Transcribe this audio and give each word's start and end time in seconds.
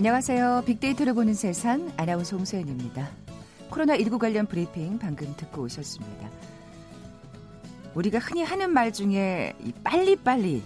안녕하세요. 0.00 0.62
빅데이터를 0.64 1.12
보는 1.12 1.34
세상 1.34 1.92
아나운서 1.98 2.34
홍소연입니다. 2.34 3.10
코로나19 3.70 4.18
관련 4.18 4.46
브리핑 4.46 4.98
방금 4.98 5.34
듣고 5.36 5.64
오셨습니다. 5.64 6.30
우리가 7.94 8.18
흔히 8.18 8.42
하는 8.42 8.72
말 8.72 8.94
중에 8.94 9.52
이 9.62 9.72
빨리빨리 9.84 10.62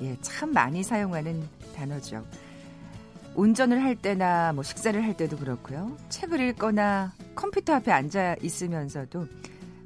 예, 0.00 0.16
참 0.22 0.54
많이 0.54 0.82
사용하는 0.82 1.46
단어죠. 1.76 2.24
운전을 3.34 3.82
할 3.82 3.96
때나 3.96 4.54
뭐 4.54 4.64
식사를 4.64 5.04
할 5.04 5.14
때도 5.14 5.36
그렇고요. 5.36 5.94
책을 6.08 6.40
읽거나 6.40 7.12
컴퓨터 7.34 7.74
앞에 7.74 7.92
앉아 7.92 8.36
있으면서도 8.40 9.26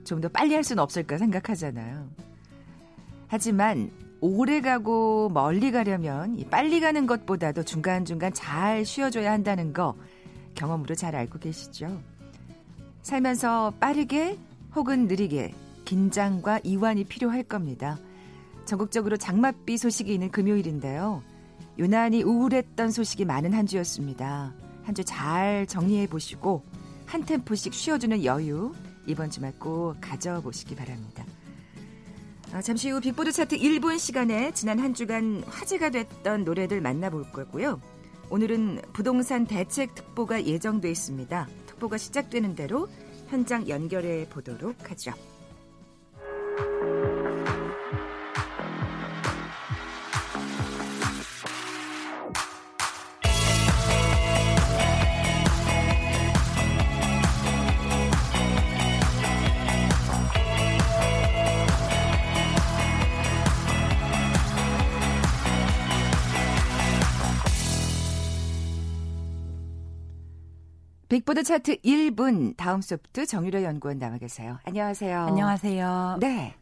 좀 0.05 0.21
더 0.21 0.29
빨리 0.29 0.55
할 0.55 0.63
수는 0.63 0.81
없을까 0.81 1.19
생각하잖아요. 1.19 2.09
하지만 3.27 3.91
오래 4.21 4.61
가고 4.61 5.29
멀리 5.29 5.71
가려면 5.71 6.39
이 6.39 6.45
빨리 6.45 6.81
가는 6.81 7.07
것보다도 7.07 7.63
중간중간 7.65 8.33
잘 8.33 8.85
쉬어줘야 8.85 9.33
한다는 9.33 9.73
거 9.73 9.95
경험으로 10.55 10.95
잘 10.95 11.15
알고 11.15 11.39
계시죠? 11.39 12.01
살면서 13.03 13.75
빠르게 13.79 14.37
혹은 14.75 15.07
느리게 15.07 15.55
긴장과 15.85 16.61
이완이 16.65 17.05
필요할 17.05 17.45
겁니다. 17.45 17.99
전국적으로 18.65 19.17
장맛비 19.17 19.79
소식이 19.79 20.13
있는 20.13 20.31
금요일인데요. 20.31 21.23
유난히 21.79 22.23
우울했던 22.23 22.91
소식이 22.91 23.25
많은 23.25 23.55
한 23.55 23.67
주였습니다. 23.67 24.53
한 24.83 24.95
주 24.95 25.05
잘 25.05 25.67
정리해 25.67 26.07
보시고 26.07 26.65
한 27.07 27.25
템포씩 27.25 27.73
쉬어주는 27.73 28.25
여유 28.25 28.73
이번 29.07 29.31
주말 29.31 29.53
꼭 29.59 29.97
가져보시기 30.01 30.75
바랍니다. 30.75 31.25
아, 32.53 32.63
잠시 32.63 32.89
후 32.89 32.99
빅보드 33.01 33.31
차트 33.31 33.59
1분 33.59 33.99
시간에 33.99 34.53
지난 34.53 34.79
한 34.79 34.95
주간 34.95 35.43
화제가 35.47 35.91
됐던 35.91 36.45
노래들 36.45 36.81
만나볼 36.81 37.31
거고요. 37.31 37.81
오늘은 38.31 38.81
부동산 38.95 39.47
대책 39.47 39.95
특보가 39.95 40.45
예정돼 40.45 40.91
있습니다. 40.91 41.47
특보가 41.67 41.99
시작되는 41.99 42.55
대로 42.55 42.89
현장 43.29 43.69
연결해 43.69 44.29
보도록 44.31 44.91
하죠. 44.91 45.13
빅보드 71.29 71.43
차트 71.43 71.83
1분 71.83 72.57
다음 72.57 72.81
소프트 72.81 73.27
정유라 73.27 73.63
연구원 73.63 73.99
나와 73.99 74.17
계세요. 74.17 74.57
안녕하세요. 74.65 75.27
안녕하세요. 75.27 76.17
네. 76.23 76.55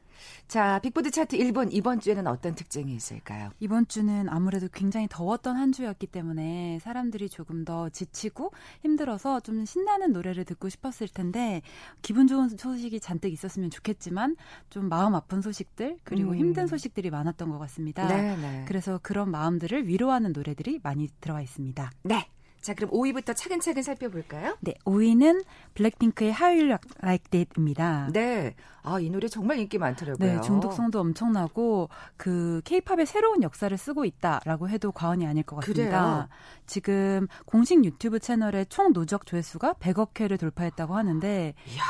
자, 0.48 0.80
빅보드 0.80 1.12
차트 1.12 1.38
1분 1.38 1.68
이번 1.70 2.00
주에는 2.00 2.26
어떤 2.26 2.56
특징이 2.56 2.92
있을까요? 2.92 3.50
이번 3.60 3.86
주는 3.86 4.28
아무래도 4.28 4.66
굉장히 4.72 5.06
더웠던 5.08 5.54
한 5.54 5.70
주였기 5.70 6.08
때문에 6.08 6.80
사람들이 6.80 7.28
조금 7.28 7.64
더 7.64 7.88
지치고 7.90 8.50
힘들어서 8.80 9.38
좀 9.38 9.64
신나는 9.64 10.12
노래를 10.12 10.44
듣고 10.44 10.68
싶었을 10.68 11.06
텐데 11.06 11.62
기분 12.02 12.26
좋은 12.26 12.48
소식이 12.48 12.98
잔뜩 12.98 13.32
있었으면 13.32 13.70
좋겠지만 13.70 14.34
좀 14.68 14.88
마음 14.88 15.14
아픈 15.14 15.42
소식들 15.42 15.98
그리고 16.02 16.32
음. 16.32 16.38
힘든 16.38 16.66
소식들이 16.66 17.10
많았던 17.10 17.50
것 17.50 17.58
같습니다. 17.60 18.08
네네. 18.08 18.36
네. 18.36 18.64
그래서 18.66 18.98
그런 19.00 19.30
마음들을 19.30 19.86
위로하는 19.86 20.32
노래들이 20.32 20.80
많이 20.82 21.08
들어와 21.20 21.40
있습니다. 21.40 21.92
네. 22.02 22.26
자, 22.66 22.74
그럼 22.74 22.90
5위부터 22.90 23.36
차근차근 23.36 23.84
살펴볼까요? 23.84 24.56
네, 24.58 24.74
5위는 24.84 25.44
블랙핑크의 25.74 26.32
How 26.32 26.58
You 26.58 26.76
Like 27.00 27.30
That입니다. 27.30 28.08
네. 28.12 28.56
아, 28.82 28.98
이 28.98 29.08
노래 29.08 29.28
정말 29.28 29.60
인기 29.60 29.78
많더라고요. 29.78 30.34
네, 30.34 30.40
중독성도 30.40 30.98
엄청나고 30.98 31.88
그 32.16 32.60
케이팝의 32.64 33.06
새로운 33.06 33.44
역사를 33.44 33.76
쓰고 33.76 34.04
있다라고 34.04 34.68
해도 34.68 34.90
과언이 34.90 35.24
아닐 35.28 35.44
것 35.44 35.56
같습니다. 35.56 35.84
그래요? 35.84 36.28
지금 36.66 37.28
공식 37.44 37.84
유튜브 37.84 38.18
채널의 38.18 38.66
총 38.66 38.92
누적 38.92 39.26
조회수가 39.26 39.74
100억 39.74 40.20
회를 40.20 40.36
돌파했다고 40.36 40.96
하는데 40.96 41.54
이야. 41.72 41.82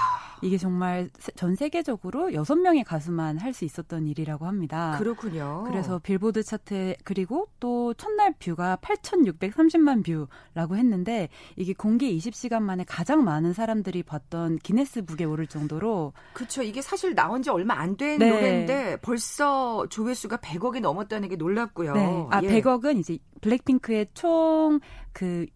이게 0.47 0.59
정말 0.59 1.11
전 1.35 1.55
세계적으로 1.57 2.29
6명의 2.31 2.85
가수만 2.85 3.39
할 3.39 3.57
수 3.57 3.65
있었던 3.65 4.07
일이라고 4.07 4.45
합니다. 4.45 4.97
그렇군요. 4.99 5.65
그래서 5.67 5.99
빌보드 5.99 6.43
차트 6.43 6.97
그리고 7.05 7.47
또 7.59 7.95
첫날 7.95 8.35
뷰가 8.39 8.77
8,630만 8.83 10.05
뷰라고 10.05 10.77
했는데 10.77 11.31
이게 11.57 11.73
공개 11.73 12.07
20시간 12.15 12.61
만에 12.61 12.85
가장 12.85 13.25
많은 13.25 13.55
사람들이 13.55 14.03
봤던 14.03 14.59
기네스북에 14.59 15.25
오를 15.25 15.47
정도로 15.47 16.13
그렇죠. 16.35 16.63
이게 16.63 16.83
사실 16.83 17.15
나온 17.15 17.41
지 17.41 17.49
얼마 17.49 17.81
안된 17.81 18.19
네. 18.19 18.29
노래인데 18.29 18.99
벌써 19.01 19.87
조회수가 19.89 20.37
100억이 20.37 20.81
넘었다는 20.81 21.31
게 21.31 21.37
놀랍고요. 21.37 21.95
네. 21.95 22.27
아, 22.31 22.43
예. 22.43 22.49
100억은 22.49 22.99
이제 22.99 23.19
블랙핑크의 23.41 24.09
총 24.13 24.81
그 25.17 25.47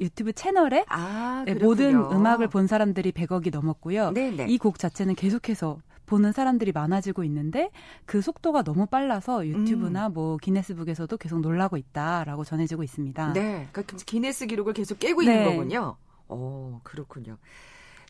유튜브 0.00 0.32
채널에 0.32 0.84
아, 0.88 1.44
모든 1.60 1.94
음악을 1.96 2.48
본 2.48 2.66
사람들이 2.66 3.12
100억이 3.12 3.52
넘었고요. 3.52 4.12
이 4.48 4.58
곡 4.58 4.78
자체는 4.78 5.14
계속해서 5.14 5.78
보는 6.06 6.32
사람들이 6.32 6.72
많아지고 6.72 7.22
있는데 7.24 7.70
그 8.06 8.22
속도가 8.22 8.62
너무 8.62 8.86
빨라서 8.86 9.46
유튜브나 9.46 10.08
음. 10.08 10.14
뭐 10.14 10.36
기네스북에서도 10.38 11.14
계속 11.18 11.40
놀라고 11.40 11.76
있다라고 11.76 12.44
전해지고 12.44 12.82
있습니다. 12.82 13.32
네, 13.34 13.68
그러니까 13.72 13.96
기네스 14.06 14.46
기록을 14.46 14.72
계속 14.72 14.98
깨고 14.98 15.22
네. 15.22 15.34
있는 15.34 15.44
거군요. 15.50 15.96
어, 16.28 16.80
그렇군요. 16.82 17.36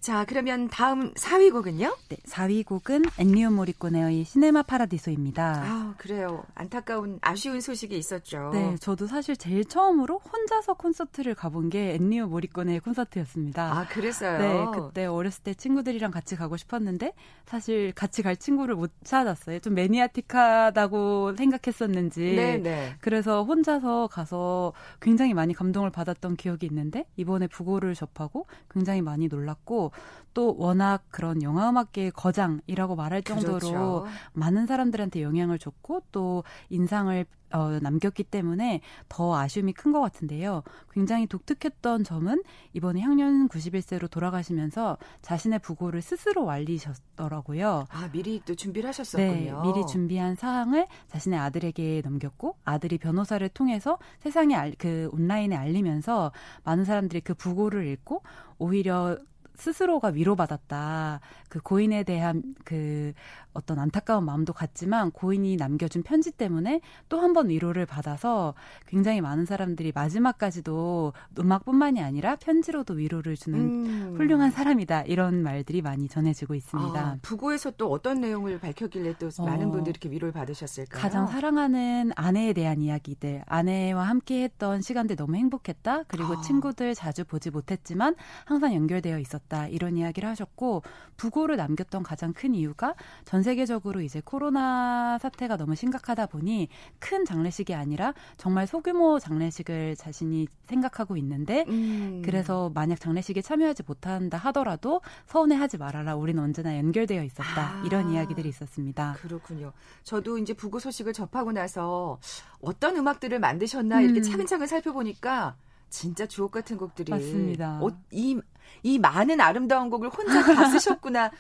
자, 0.00 0.24
그러면 0.24 0.68
다음 0.68 1.12
4위 1.14 1.52
곡은요? 1.52 1.96
네, 2.08 2.16
4위 2.24 2.64
곡은 2.64 3.02
엔리오 3.18 3.50
모리코네의 3.50 4.24
시네마 4.24 4.62
파라디소입니다. 4.62 5.62
아, 5.64 5.94
그래요. 5.98 6.44
안타까운 6.54 7.18
아쉬운 7.20 7.60
소식이 7.60 7.96
있었죠. 7.96 8.50
네, 8.52 8.76
저도 8.80 9.06
사실 9.06 9.36
제일 9.36 9.64
처음으로 9.64 10.18
혼자서 10.18 10.74
콘서트를 10.74 11.34
가본 11.34 11.70
게 11.70 11.94
엔리오 11.94 12.26
모리코네의 12.28 12.80
콘서트였습니다. 12.80 13.78
아, 13.78 13.86
그랬어요? 13.88 14.38
네, 14.38 14.80
그때 14.80 15.06
어렸을 15.06 15.42
때 15.42 15.54
친구들이랑 15.54 16.10
같이 16.10 16.36
가고 16.36 16.56
싶었는데 16.56 17.12
사실 17.44 17.92
같이 17.92 18.22
갈 18.22 18.36
친구를 18.36 18.76
못 18.76 18.92
찾았어요. 19.04 19.58
좀 19.60 19.74
매니아틱하다고 19.74 21.34
생각했었는지. 21.36 22.36
네, 22.36 22.58
네. 22.58 22.94
그래서 23.00 23.42
혼자서 23.42 24.08
가서 24.08 24.72
굉장히 25.00 25.34
많이 25.34 25.54
감동을 25.54 25.90
받았던 25.90 26.36
기억이 26.36 26.66
있는데 26.66 27.04
이번에 27.16 27.46
부고를 27.46 27.94
접하고 27.94 28.46
굉장히 28.70 29.02
많이 29.02 29.28
놀랐고 29.28 29.87
또 30.34 30.54
워낙 30.56 31.04
그런 31.10 31.42
영화 31.42 31.68
음악계의 31.70 32.12
거장이라고 32.12 32.94
말할 32.96 33.22
정도로 33.22 33.58
그렇죠. 33.58 34.06
많은 34.34 34.66
사람들한테 34.66 35.22
영향을 35.22 35.58
줬고 35.58 36.02
또 36.12 36.44
인상을 36.70 37.26
어, 37.50 37.78
남겼기 37.80 38.24
때문에 38.24 38.82
더 39.08 39.34
아쉬움이 39.36 39.72
큰 39.72 39.88
것 39.88 40.00
같은데요. 40.02 40.62
굉장히 40.92 41.26
독특했던 41.26 42.04
점은 42.04 42.42
이번에 42.74 43.00
향년 43.00 43.48
91세로 43.48 44.10
돌아가시면서 44.10 44.98
자신의 45.22 45.60
부고를 45.60 46.02
스스로 46.02 46.50
알리셨더라고요. 46.50 47.86
아, 47.88 48.10
미리 48.12 48.42
또 48.44 48.54
준비를 48.54 48.88
하셨었군요. 48.88 49.62
네, 49.62 49.72
미리 49.72 49.86
준비한 49.86 50.34
사항을 50.34 50.86
자신의 51.08 51.38
아들에게 51.38 52.02
넘겼고 52.04 52.56
아들이 52.64 52.98
변호사를 52.98 53.48
통해서 53.48 53.98
세상에 54.18 54.54
알, 54.54 54.74
그 54.76 55.08
온라인에 55.12 55.56
알리면서 55.56 56.32
많은 56.64 56.84
사람들이 56.84 57.22
그 57.22 57.32
부고를 57.34 57.86
읽고 57.86 58.22
오히려 58.58 59.16
스스로가 59.58 60.08
위로받았다. 60.08 61.20
그 61.48 61.60
고인에 61.60 62.04
대한 62.04 62.42
그 62.64 63.12
어떤 63.54 63.78
안타까운 63.78 64.24
마음도 64.24 64.52
같지만 64.52 65.10
고인이 65.10 65.56
남겨준 65.56 66.02
편지 66.02 66.30
때문에 66.30 66.80
또 67.08 67.18
한 67.18 67.32
번 67.32 67.48
위로를 67.48 67.84
받아서 67.86 68.54
굉장히 68.86 69.20
많은 69.20 69.44
사람들이 69.44 69.92
마지막까지도 69.94 71.12
음악뿐만이 71.38 72.02
아니라 72.02 72.36
편지로도 72.36 72.94
위로를 72.94 73.36
주는 73.36 73.58
음. 73.58 74.14
훌륭한 74.16 74.50
사람이다. 74.50 75.02
이런 75.02 75.42
말들이 75.42 75.82
많이 75.82 76.08
전해지고 76.08 76.54
있습니다. 76.54 76.98
아, 76.98 77.18
부고에서 77.22 77.72
또 77.72 77.90
어떤 77.90 78.20
내용을 78.20 78.58
밝혔길래 78.60 79.14
또 79.18 79.28
어, 79.38 79.44
많은 79.46 79.70
분들이 79.70 79.90
이렇게 79.90 80.10
위로를 80.10 80.32
받으셨을까요? 80.32 81.00
가장 81.02 81.26
사랑하는 81.26 82.12
아내에 82.16 82.52
대한 82.52 82.80
이야기들, 82.80 83.42
아내와 83.46 84.04
함께 84.04 84.42
했던 84.44 84.80
시간들 84.80 85.16
너무 85.16 85.36
행복했다. 85.36 86.04
그리고 86.08 86.34
아. 86.34 86.40
친구들 86.40 86.94
자주 86.94 87.24
보지 87.24 87.50
못했지만 87.50 88.14
항상 88.44 88.74
연결되어 88.74 89.18
있었다. 89.18 89.28
있었다 89.28 89.66
이런 89.68 89.96
이야기를 89.96 90.28
하셨고 90.28 90.82
부고를 91.16 91.56
남겼던 91.56 92.02
가장 92.02 92.32
큰 92.32 92.54
이유가 92.54 92.94
전 93.24 93.37
세계적으로 93.42 94.00
이제 94.00 94.20
코로나 94.24 95.18
사태가 95.18 95.56
너무 95.56 95.74
심각하다 95.74 96.26
보니 96.26 96.68
큰 96.98 97.24
장례식이 97.24 97.74
아니라 97.74 98.14
정말 98.36 98.66
소규모 98.66 99.18
장례식을 99.18 99.96
자신이 99.96 100.48
생각하고 100.64 101.16
있는데 101.16 101.64
음. 101.68 102.22
그래서 102.24 102.70
만약 102.74 103.00
장례식에 103.00 103.42
참여하지 103.42 103.82
못한다 103.86 104.38
하더라도 104.38 105.00
서운해하지 105.26 105.78
말아라 105.78 106.16
우리는 106.16 106.42
언제나 106.42 106.76
연결되어 106.76 107.22
있었다 107.24 107.80
아. 107.80 107.82
이런 107.84 108.10
이야기들이 108.10 108.48
있었습니다. 108.48 109.16
그렇군요. 109.20 109.72
저도 110.02 110.38
이제 110.38 110.54
부고 110.54 110.78
소식을 110.78 111.12
접하고 111.12 111.52
나서 111.52 112.18
어떤 112.60 112.96
음악들을 112.96 113.38
만드셨나 113.38 114.00
이렇게 114.00 114.20
음. 114.20 114.22
차근차근 114.22 114.66
살펴보니까 114.66 115.56
진짜 115.90 116.26
주옥 116.26 116.52
같은 116.52 116.76
곡들이 116.76 117.10
맞습니다. 117.10 117.80
어, 117.82 117.90
이, 118.10 118.38
이 118.82 118.98
많은 118.98 119.40
아름다운 119.40 119.90
곡을 119.90 120.08
혼자 120.08 120.42
다 120.42 120.64
쓰셨구나 120.70 121.30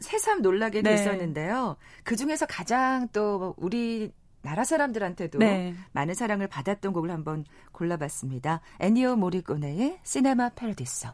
새삼 0.00 0.42
놀라게 0.42 0.82
네. 0.82 0.96
됐었는데요. 0.96 1.76
그 2.04 2.16
중에서 2.16 2.46
가장 2.46 3.08
또 3.12 3.54
우리 3.56 4.12
나라 4.42 4.64
사람들한테도 4.64 5.38
네. 5.38 5.74
많은 5.92 6.14
사랑을 6.14 6.46
받았던 6.46 6.92
곡을 6.92 7.10
한번 7.10 7.44
골라봤습니다. 7.72 8.60
애니오 8.80 9.16
모리꼬네의 9.16 9.98
시네마 10.02 10.50
패러디스. 10.50 11.08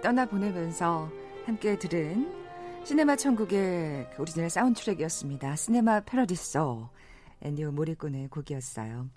떠나보내면서 0.00 1.10
함께 1.46 1.78
들은 1.78 2.32
시네마 2.84 3.16
천국의 3.16 4.08
그 4.14 4.22
오리지널 4.22 4.48
사운드트랙이었습니다. 4.50 5.56
시네마 5.56 6.00
파라디소 6.00 6.88
엔니오 7.42 7.70
모리꼬네의 7.72 8.28
곡이었어요. 8.28 9.08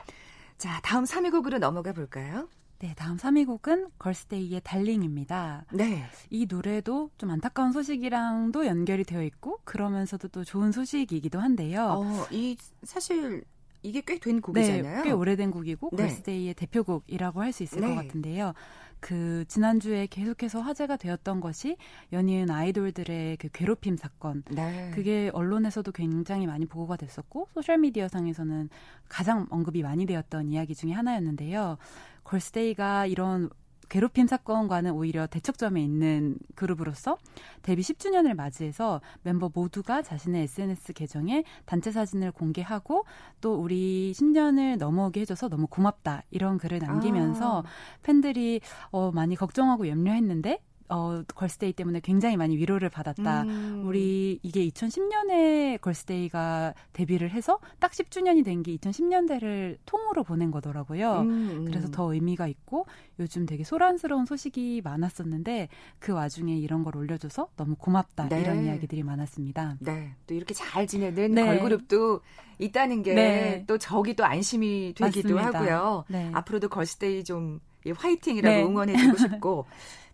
자, 0.58 0.80
다음 0.84 1.04
3위 1.06 1.32
곡으로 1.32 1.58
넘어가 1.60 1.94
볼까요? 1.94 2.48
네, 2.80 2.94
다음 2.96 3.18
3위 3.18 3.46
곡은 3.46 3.90
걸스데이의 4.00 4.62
Darling입니다. 4.64 5.66
네. 5.72 6.04
이 6.30 6.48
노래도 6.50 7.12
좀 7.18 7.30
안타까운 7.30 7.72
소식이랑도 7.72 8.66
연결이 8.66 9.04
되어 9.04 9.24
있고 9.24 9.60
그러면서도 9.64 10.30
또 10.30 10.44
좋은 10.44 10.72
소식이기도 10.72 11.40
한데요. 11.40 12.04
어, 12.04 12.26
이 12.32 12.58
사실 12.84 13.44
이게 13.84 14.02
꽤 14.02 14.20
된 14.20 14.42
곡이잖아요. 14.42 14.98
네, 14.98 15.04
꽤 15.04 15.12
오래된 15.12 15.52
곡이고 15.52 15.90
네. 15.94 16.04
걸스데이의 16.04 16.54
대표곡이라고 16.56 17.42
할 17.42 17.52
수 17.54 17.64
있을 17.64 17.82
네. 17.82 17.88
것 17.88 17.96
같은데요. 17.96 18.54
그 19.02 19.44
지난주에 19.48 20.08
계속해서 20.08 20.62
화제가 20.62 20.96
되었던 20.96 21.42
것이 21.42 21.76
연이은 22.14 22.50
아이돌들의 22.50 23.38
그 23.38 23.50
괴롭힘 23.52 23.98
사건. 23.98 24.44
네. 24.50 24.92
그게 24.94 25.30
언론에서도 25.34 25.92
굉장히 25.92 26.46
많이 26.46 26.66
보고가 26.66 26.96
됐었고 26.96 27.50
소셜 27.54 27.80
미디어 27.80 28.08
상에서는 28.08 28.70
가장 29.10 29.48
언급이 29.50 29.82
많이 29.82 30.06
되었던 30.06 30.48
이야기 30.50 30.76
중에 30.76 30.92
하나였는데요. 30.94 31.78
걸스데이가 32.24 33.08
이런 33.08 33.50
괴롭힘 33.92 34.26
사건과는 34.26 34.92
오히려 34.94 35.28
대척점에 35.28 35.84
있는 35.84 36.38
그룹으로서 36.56 37.18
데뷔 37.62 37.82
10주년을 37.82 38.34
맞이해서 38.36 39.02
멤버 39.22 39.52
모두가 39.54 40.02
자신의 40.02 40.44
SNS 40.44 40.94
계정에 40.94 41.44
단체 41.66 41.92
사진을 41.92 42.32
공개하고 42.32 43.04
또 43.42 43.56
우리 43.56 44.14
10년을 44.16 44.78
넘어오게 44.78 45.20
해줘서 45.20 45.50
너무 45.50 45.68
고맙다 45.68 46.24
이런 46.32 46.58
글을 46.58 46.80
남기면서 46.80 47.60
아. 47.60 47.64
팬들이 48.02 48.62
어, 48.92 49.12
많이 49.12 49.36
걱정하고 49.36 49.90
염려했는데 49.90 50.62
어, 50.92 51.24
걸스데이 51.36 51.74
때문에 51.74 52.00
굉장히 52.02 52.38
많이 52.38 52.58
위로를 52.58 52.90
받았다. 52.90 53.44
음. 53.44 53.84
우리 53.86 54.40
이게 54.44 54.68
2010년에 54.70 55.80
걸스데이가 55.82 56.74
데뷔를 56.94 57.32
해서 57.32 57.60
딱 57.80 57.92
10주년이 57.92 58.46
된 58.46 58.62
게 58.62 58.76
2010년대를 58.78 59.78
통으로 59.86 60.24
보낸 60.24 60.52
거더라고요. 60.52 61.22
음, 61.22 61.50
음. 61.52 61.66
그래서 61.66 61.90
더 61.90 62.14
의미가 62.14 62.48
있고 62.48 62.86
요즘 63.20 63.46
되게 63.46 63.64
소란스러운 63.64 64.26
소식이 64.26 64.82
많았었는데 64.84 65.70
그 66.00 66.12
와중에 66.14 66.56
이런 66.58 66.84
걸 66.84 66.96
올려줘서 66.98 67.50
너무 67.56 67.76
고맙다. 67.76 68.30
네. 68.30 68.42
이런 68.42 68.66
이야기들이 68.66 69.04
많았습니다. 69.04 69.78
네. 69.80 70.14
또 70.28 70.34
이렇게 70.34 70.54
잘 70.54 70.86
지내는 70.88 71.32
네. 71.32 71.46
걸그룹도 71.46 72.22
있다는 72.60 73.02
게또 73.04 73.16
네. 73.16 73.80
저기 73.80 74.14
또 74.16 74.24
안심이 74.26 74.94
되기도 74.96 75.36
맞습니다. 75.36 75.60
하고요. 75.60 76.06
네. 76.10 76.30
앞으로도 76.34 76.70
걸스데이 76.70 77.24
좀 77.24 77.60
화이팅이라고 77.90 78.56
네. 78.56 78.64
응원해주고 78.64 79.18
싶고 79.18 79.66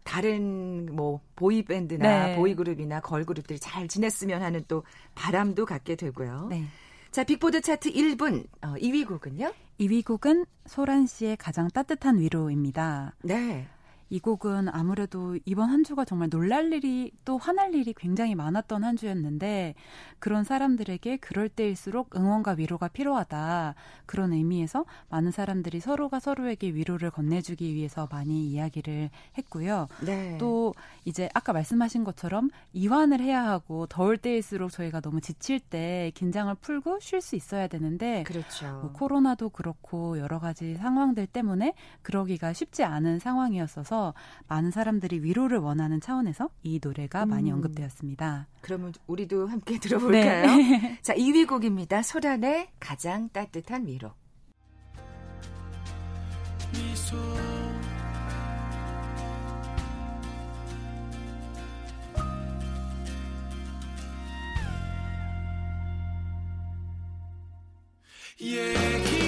다른 0.03 0.95
뭐 0.95 1.19
보이 1.35 1.63
밴드나 1.63 2.27
네. 2.27 2.35
보이 2.37 2.55
그룹이나 2.55 3.01
걸 3.01 3.25
그룹들이 3.25 3.59
잘 3.59 3.89
지냈으면 3.89 4.41
하는 4.41 4.63
또 4.67 4.83
바람도 5.15 5.65
갖게 5.65 5.95
되고요. 5.95 6.47
네. 6.49 6.63
자, 7.11 7.23
빅보드 7.23 7.61
차트 7.61 7.91
1분 7.91 8.45
어, 8.61 8.75
2위 8.75 9.05
곡은요? 9.07 9.51
2위 9.79 10.05
곡은 10.05 10.45
소란 10.65 11.05
씨의 11.05 11.37
가장 11.37 11.67
따뜻한 11.67 12.19
위로입니다. 12.19 13.15
네. 13.23 13.67
이 14.09 14.19
곡은 14.19 14.69
아무래도 14.69 15.37
이번 15.45 15.69
한 15.69 15.83
주가 15.83 16.05
정말 16.05 16.29
놀랄 16.29 16.71
일이 16.71 17.11
또 17.25 17.37
화날 17.37 17.75
일이 17.75 17.93
굉장히 17.93 18.35
많았던 18.35 18.83
한 18.83 18.95
주였는데 18.95 19.75
그런 20.19 20.43
사람들에게 20.43 21.17
그럴 21.17 21.49
때일수록 21.49 22.15
응원과 22.15 22.53
위로가 22.57 22.87
필요하다. 22.87 23.75
그런 24.05 24.33
의미에서 24.33 24.85
많은 25.09 25.31
사람들이 25.31 25.79
서로가 25.79 26.19
서로에게 26.19 26.73
위로를 26.73 27.11
건네주기 27.11 27.73
위해서 27.73 28.07
많이 28.11 28.47
이야기를 28.47 29.09
했고요. 29.37 29.87
네. 30.05 30.37
또 30.37 30.73
이제 31.03 31.29
아까 31.33 31.51
말씀하신 31.53 32.03
것처럼 32.03 32.49
이완을 32.73 33.19
해야 33.19 33.45
하고 33.45 33.87
더울 33.87 34.17
때일수록 34.17 34.71
저희가 34.71 35.01
너무 35.01 35.19
지칠 35.21 35.59
때 35.59 36.11
긴장을 36.15 36.53
풀고 36.55 36.99
쉴 37.01 37.21
수 37.21 37.35
있어야 37.35 37.67
되는데 37.67 38.23
그렇죠. 38.23 38.67
뭐 38.81 38.91
코로나도 38.93 39.49
그렇고 39.49 40.17
여러 40.19 40.39
가지 40.39 40.75
상황들 40.75 41.27
때문에 41.27 41.73
그러기가 42.01 42.53
쉽지 42.53 42.83
않은 42.83 43.19
상황이었어서 43.19 43.96
많은 44.47 44.71
사람들이 44.71 45.23
위로를 45.23 45.57
원하는 45.59 45.99
차원에서 45.99 46.49
이 46.63 46.79
노래가 46.83 47.23
음. 47.23 47.29
많이 47.29 47.51
언급되었습니다. 47.51 48.47
그러면 48.61 48.93
우리도 49.07 49.47
함께 49.47 49.79
들어볼까요? 49.79 50.55
네. 50.55 50.99
자, 51.03 51.13
2위 51.13 51.47
곡입니다. 51.47 52.01
소란의 52.03 52.69
가장 52.79 53.29
따뜻한 53.29 53.87
위로. 53.87 54.11
미소. 56.73 57.17
얘기 68.39 69.26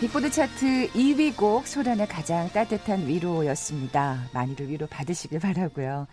빅보드 0.00 0.30
차트 0.30 0.92
2위 0.92 1.36
곡 1.36 1.66
소란의 1.66 2.06
가장 2.06 2.48
따뜻한 2.50 3.08
위로였습니다. 3.08 4.28
많이들 4.32 4.68
위로 4.68 4.86
받으시길 4.86 5.40
바라고요. 5.40 6.06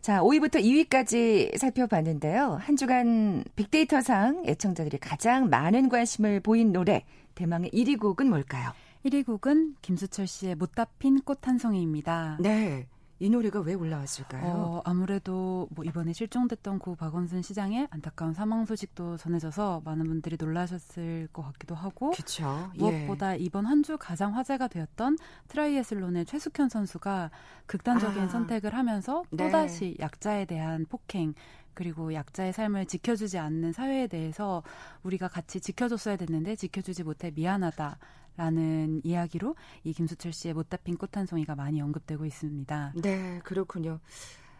자, 0.00 0.22
5위부터 0.22 0.62
2위까지 0.62 1.58
살펴봤는데요. 1.58 2.58
한 2.58 2.76
주간 2.76 3.44
빅데이터상 3.54 4.44
애청자들이 4.46 4.96
가장 4.96 5.50
많은 5.50 5.90
관심을 5.90 6.40
보인 6.40 6.72
노래 6.72 7.04
대망의 7.34 7.70
1위 7.70 8.00
곡은 8.00 8.30
뭘까요? 8.30 8.72
1위 9.04 9.26
곡은 9.26 9.76
김수철 9.82 10.26
씨의 10.26 10.54
못다 10.54 10.86
핀꽃한 10.98 11.58
송이입니다. 11.58 12.38
네. 12.40 12.86
이 13.20 13.28
노래가 13.30 13.60
왜 13.60 13.74
올라왔을까요? 13.74 14.44
어, 14.44 14.82
아무래도 14.84 15.66
뭐 15.70 15.84
이번에 15.84 16.12
실종됐던 16.12 16.78
고 16.78 16.94
박원순 16.94 17.42
시장의 17.42 17.88
안타까운 17.90 18.32
사망 18.32 18.64
소식도 18.64 19.16
전해져서 19.16 19.82
많은 19.84 20.06
분들이 20.06 20.36
놀라셨을 20.38 21.28
것 21.32 21.42
같기도 21.42 21.74
하고 21.74 22.10
그쵸, 22.12 22.70
예. 22.74 22.78
무엇보다 22.78 23.34
이번 23.34 23.66
한 23.66 23.78
주 23.82 23.96
가장 23.96 24.36
화제가 24.36 24.68
되었던 24.68 25.16
트라이애슬론의 25.48 26.26
최숙현 26.26 26.68
선수가 26.68 27.30
극단적인 27.66 28.24
아, 28.24 28.28
선택을 28.28 28.74
하면서 28.74 29.22
네. 29.30 29.44
또다시 29.44 29.94
네. 29.98 30.04
약자에 30.04 30.44
대한 30.46 30.84
폭행 30.88 31.32
그리고 31.74 32.12
약자의 32.12 32.52
삶을 32.52 32.86
지켜주지 32.86 33.38
않는 33.38 33.72
사회에 33.72 34.08
대해서 34.08 34.64
우리가 35.04 35.28
같이 35.28 35.60
지켜줬어야 35.60 36.16
됐는데 36.16 36.56
지켜주지 36.56 37.04
못해 37.04 37.30
미안하다. 37.34 37.98
라는 38.38 39.00
이야기로 39.02 39.56
이 39.82 39.92
김수철 39.92 40.32
씨의 40.32 40.54
못다 40.54 40.76
핀 40.76 40.96
꽃 40.96 41.18
한 41.18 41.26
송이가 41.26 41.56
많이 41.56 41.82
언급되고 41.82 42.24
있습니다. 42.24 42.92
네, 43.02 43.40
그렇군요. 43.42 43.98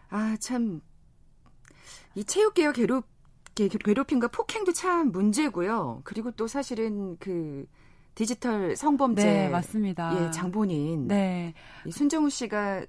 아, 0.09 0.35
참. 0.39 0.81
이 2.13 2.25
체육계와 2.25 2.73
괴롭, 2.73 3.05
괴롭힘과 3.55 4.27
폭행도 4.27 4.73
참 4.73 5.11
문제고요. 5.13 6.01
그리고 6.03 6.29
또 6.31 6.45
사실은 6.45 7.15
그 7.19 7.65
디지털 8.15 8.75
성범죄. 8.75 9.23
네, 9.23 9.49
맞습니다. 9.49 10.25
예, 10.27 10.31
장본인. 10.31 11.07
네. 11.07 11.53
이 11.85 11.91
손정우 11.91 12.29
씨가 12.29 12.85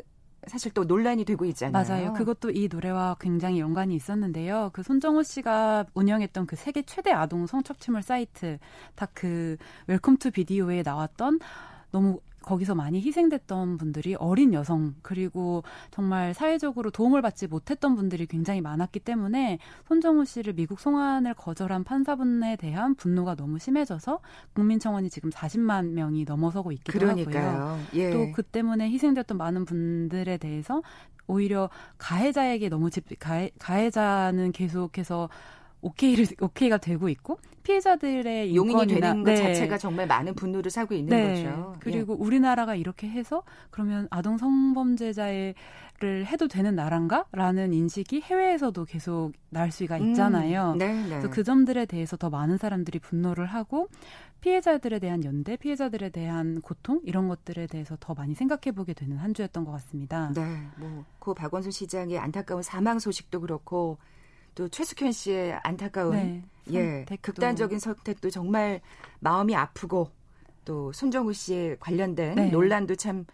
사실 0.47 0.73
또 0.73 0.85
논란이 0.85 1.25
되고 1.25 1.45
있잖아요. 1.45 1.89
맞아요. 1.89 2.13
그것도 2.15 2.51
이 2.51 2.69
노래와 2.71 3.17
굉장히 3.21 3.61
연관이 3.61 3.95
있었는데요. 3.95 4.71
그 4.73 4.83
손정우 4.83 5.23
씨가 5.23 5.87
운영했던 5.95 6.47
그 6.47 6.57
세계 6.57 6.83
최대 6.83 7.11
아동 7.13 7.47
성착취물 7.47 8.03
사이트 8.03 8.59
다크웹 8.95 9.57
Welcome 9.87 10.17
to 10.17 10.31
Video에 10.31 10.83
나왔던 10.83 11.41
너무 11.91 12.21
거기서 12.43 12.75
많이 12.75 13.01
희생됐던 13.01 13.77
분들이 13.77 14.15
어린 14.15 14.55
여성 14.55 14.95
그리고 15.03 15.63
정말 15.91 16.35
사회적으로 16.35 16.91
도움을 16.91 17.23
받지 17.23 17.47
못했던 17.47 17.95
분들이 17.95 18.27
굉장히 18.27 18.61
많았기 18.61 19.01
때문에 19.01 19.59
손정우 19.87 20.25
씨를 20.25 20.55
미국 20.55 20.81
송환을 20.81 21.35
거절한 21.35 21.85
판사분에 21.85 22.57
대한 22.57 22.95
분노가 22.95 23.35
너무 23.35 23.59
심해져서 23.59 24.21
국민청원이 24.55 25.11
지금 25.11 25.31
40만 25.31 25.91
명이 25.91 26.25
넘어서고 26.25 26.73
있기도 26.73 26.99
그러니까요. 26.99 27.49
하고요. 27.49 27.79
예. 27.95 28.11
또그 28.11 28.43
때문에 28.43 28.91
희생됐던 28.91 29.37
많은 29.37 29.65
분들에 29.65 30.37
대해서 30.39 30.83
오히려 31.27 31.71
가해자에게 31.99 32.69
너무 32.69 32.91
집 32.91 33.07
가해, 33.19 33.51
가해자는 33.59 34.53
계속해서 34.53 35.29
오케이를 35.83 36.27
오케이가 36.41 36.79
되고 36.79 37.09
있고 37.09 37.39
피해자들의 37.63 38.55
용인이 38.55 38.87
되는 38.87 39.23
네. 39.23 39.35
것 39.35 39.43
자체가 39.43 39.79
정말 39.79 40.07
많은 40.07 40.35
분노를 40.35 40.71
사고 40.71 40.95
있는 40.95 41.17
네. 41.17 41.45
거죠. 41.45 41.77
그리고 41.81 42.15
예. 42.15 42.17
우리나라가 42.19 42.75
이렇게 42.75 43.09
해서 43.09 43.43
그러면 43.71 44.09
아동 44.11 44.39
성범죄자를 44.39 45.55
해도 46.27 46.49
되는 46.49 46.75
나라인가라는 46.75 47.73
인식이 47.73 48.23
해외에서도 48.23 48.85
계속 48.87 49.33
날 49.51 49.71
수가 49.71 49.99
음, 49.99 50.09
있잖아요. 50.09 50.73
음, 50.73 50.79
네, 50.79 51.05
그래서 51.09 51.31
그 51.31 51.45
점들에 51.45 51.87
대해서 51.87 52.17
더 52.17 52.31
많은 52.31 52.57
사람들이 52.57 52.99
분노를 52.99 53.47
하고 53.47 53.89
피해자들에 54.41 54.99
대한 54.99 55.23
연대, 55.25 55.57
피해자들에 55.57 56.09
대한 56.09 56.61
고통 56.63 57.01
이런 57.05 57.29
것들에 57.29 57.67
대해서 57.67 57.97
더 58.01 58.15
많이 58.15 58.35
생각해 58.35 58.73
보게 58.75 58.95
되는 58.95 59.19
한 59.19 59.35
주였던 59.35 59.65
것 59.65 59.73
같습니다. 59.73 60.33
네, 60.35 60.63
뭐고 60.79 61.35
박원순 61.35 61.71
시장의 61.73 62.19
안타까운 62.19 62.63
사망 62.63 62.99
소식도 62.99 63.43
그렇고 63.43 63.99
또 64.55 64.69
최숙현 64.69 65.13
씨의 65.13 65.61
안타까운 65.63 66.13
네, 66.13 66.43
예 66.73 67.05
극단적인 67.21 67.79
선택도 67.79 68.31
정말 68.31 68.81
마음이 69.21 69.55
아프고 69.55 70.11
또 70.65 70.93
손정우 70.93 71.33
씨의 71.33 71.79
관련된 71.81 72.35
네. 72.35 72.51
논란도 72.51 72.97
참 72.97 73.25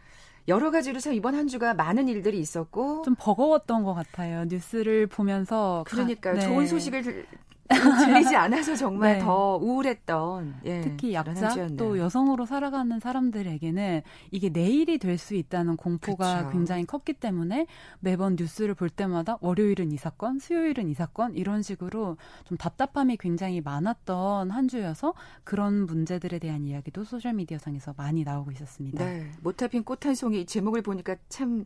여러 0.48 0.70
가지로 0.70 1.00
참 1.00 1.12
이번 1.12 1.34
한 1.34 1.48
주가 1.48 1.74
많은 1.74 2.08
일들이 2.08 2.38
있었고 2.38 3.02
좀 3.02 3.14
버거웠던 3.18 3.82
것 3.82 3.94
같아요. 3.94 4.44
뉴스를 4.44 5.06
보면서 5.06 5.84
그러니까 5.86 6.34
네. 6.34 6.40
좋은 6.40 6.66
소식을 6.66 7.26
들리지 8.06 8.36
않아서 8.36 8.76
정말 8.76 9.18
네. 9.18 9.24
더 9.24 9.56
우울했던 9.56 10.60
예, 10.64 10.80
특히 10.82 11.12
약자 11.14 11.68
또 11.76 11.98
여성으로 11.98 12.46
살아가는 12.46 12.98
사람들에게는 13.00 14.02
이게 14.30 14.48
내일이 14.48 14.98
될 14.98 15.16
수 15.16 15.34
있다는 15.34 15.76
공포가 15.76 16.38
그쵸. 16.38 16.50
굉장히 16.50 16.84
컸기 16.84 17.14
때문에 17.14 17.66
매번 18.00 18.36
뉴스를 18.38 18.74
볼 18.74 18.90
때마다 18.90 19.38
월요일은 19.40 19.92
이 19.92 19.96
사건, 19.96 20.38
수요일은 20.38 20.88
이 20.88 20.94
사건 20.94 21.34
이런 21.34 21.62
식으로 21.62 22.16
좀 22.44 22.58
답답함이 22.58 23.16
굉장히 23.16 23.60
많았던 23.60 24.50
한 24.50 24.68
주여서 24.68 25.14
그런 25.44 25.86
문제들에 25.86 26.38
대한 26.38 26.64
이야기도 26.64 27.04
소셜 27.04 27.32
미디어 27.32 27.58
상에서 27.58 27.94
많이 27.96 28.24
나오고 28.24 28.50
있었습니다. 28.52 29.04
네, 29.04 29.30
못타핀 29.42 29.84
꽃 29.84 30.06
한 30.06 30.14
송이 30.14 30.46
제목을 30.46 30.82
보니까 30.82 31.16
참 31.28 31.64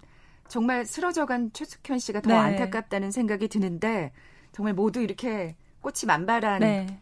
정말 0.49 0.85
쓰러져간 0.85 1.53
최숙현 1.53 1.99
씨가 1.99 2.23
더 2.23 2.31
네. 2.31 2.35
안타깝다는 2.35 3.11
생각이 3.11 3.49
드는데 3.49 4.13
정말 4.53 4.75
모두 4.75 5.01
이렇게 5.01 5.57
꽃이 5.81 6.07
만발한 6.07 6.61
네. 6.61 6.99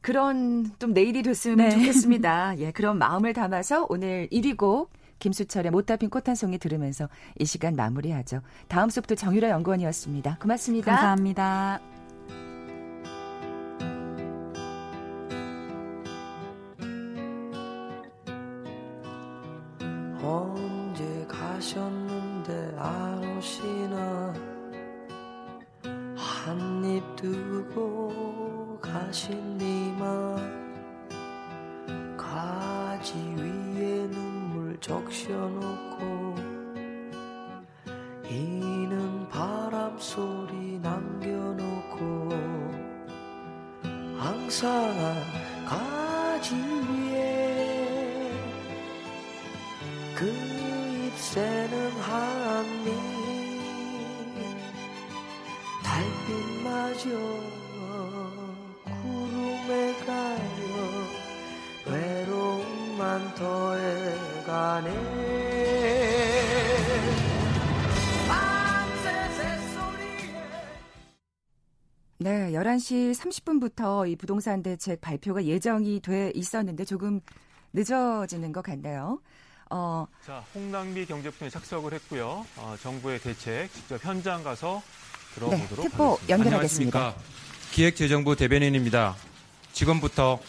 그런 0.00 0.72
좀 0.78 0.92
내일이 0.92 1.22
됐으면 1.22 1.56
네. 1.56 1.70
좋겠습니다. 1.70 2.58
예, 2.58 2.70
그런 2.72 2.98
마음을 2.98 3.32
담아서 3.32 3.86
오늘 3.88 4.28
1위 4.32 4.56
곡 4.56 4.90
김수철의 5.18 5.70
못다 5.70 5.96
핀 5.96 6.08
꽃 6.08 6.28
한 6.28 6.34
송이 6.34 6.58
들으면서 6.58 7.08
이 7.38 7.44
시간 7.44 7.76
마무리하죠. 7.76 8.40
다음 8.68 8.88
수업도 8.88 9.14
정유라 9.14 9.50
연구원이었습니다. 9.50 10.38
고맙습니다. 10.40 10.92
감사합니다. 10.92 11.89
달빛마저 56.30 57.10
구름에 59.02 59.94
가려 60.06 60.40
외로움만 61.86 63.34
더해가네 63.34 64.90
네, 72.22 72.52
11시 72.52 73.12
30분부터 73.14 74.06
이 74.06 74.14
부동산 74.14 74.62
대책 74.62 75.00
발표가 75.00 75.42
예정이 75.42 76.00
돼 76.00 76.30
있었는데 76.34 76.84
조금 76.84 77.20
늦어지는 77.72 78.52
것 78.52 78.60
같네요. 78.62 79.20
어. 79.70 80.06
자, 80.26 80.44
홍남기 80.54 81.06
경제부총리 81.06 81.50
착석을 81.50 81.94
했고요. 81.94 82.44
어, 82.56 82.76
정부의 82.82 83.20
대책 83.20 83.72
직접 83.72 84.04
현장 84.04 84.42
가서 84.42 84.82
네, 85.36 85.66
특보 85.68 86.14
하겠습니다. 86.14 86.28
연결하겠습니다. 86.28 87.14
기획재정부 87.70 88.36
대변인입니다. 88.36 89.16
지금부터 89.72 90.40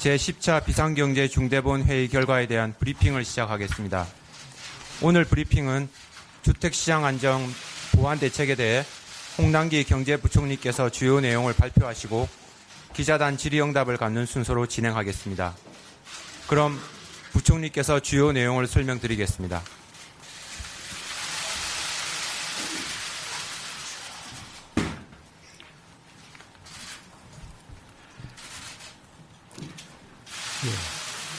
제10차 0.00 0.64
비상경제 0.64 1.28
중대본 1.28 1.84
회의 1.84 2.08
결과에 2.08 2.46
대한 2.46 2.74
브리핑을 2.78 3.24
시작하겠습니다. 3.24 4.06
오늘 5.02 5.24
브리핑은 5.24 5.88
주택시장 6.42 7.04
안정 7.04 7.42
보완 7.92 8.18
대책에 8.18 8.54
대해 8.54 8.84
홍남기 9.38 9.82
경제부총리께서 9.84 10.90
주요 10.90 11.20
내용을 11.20 11.54
발표하시고 11.54 12.28
기자단 12.94 13.36
질의응답을 13.36 13.96
갖는 13.96 14.26
순서로 14.26 14.66
진행하겠습니다. 14.66 15.54
그럼 16.46 16.78
부총리께서 17.32 17.98
주요 18.00 18.30
내용을 18.30 18.68
설명드리겠습니다. 18.68 19.62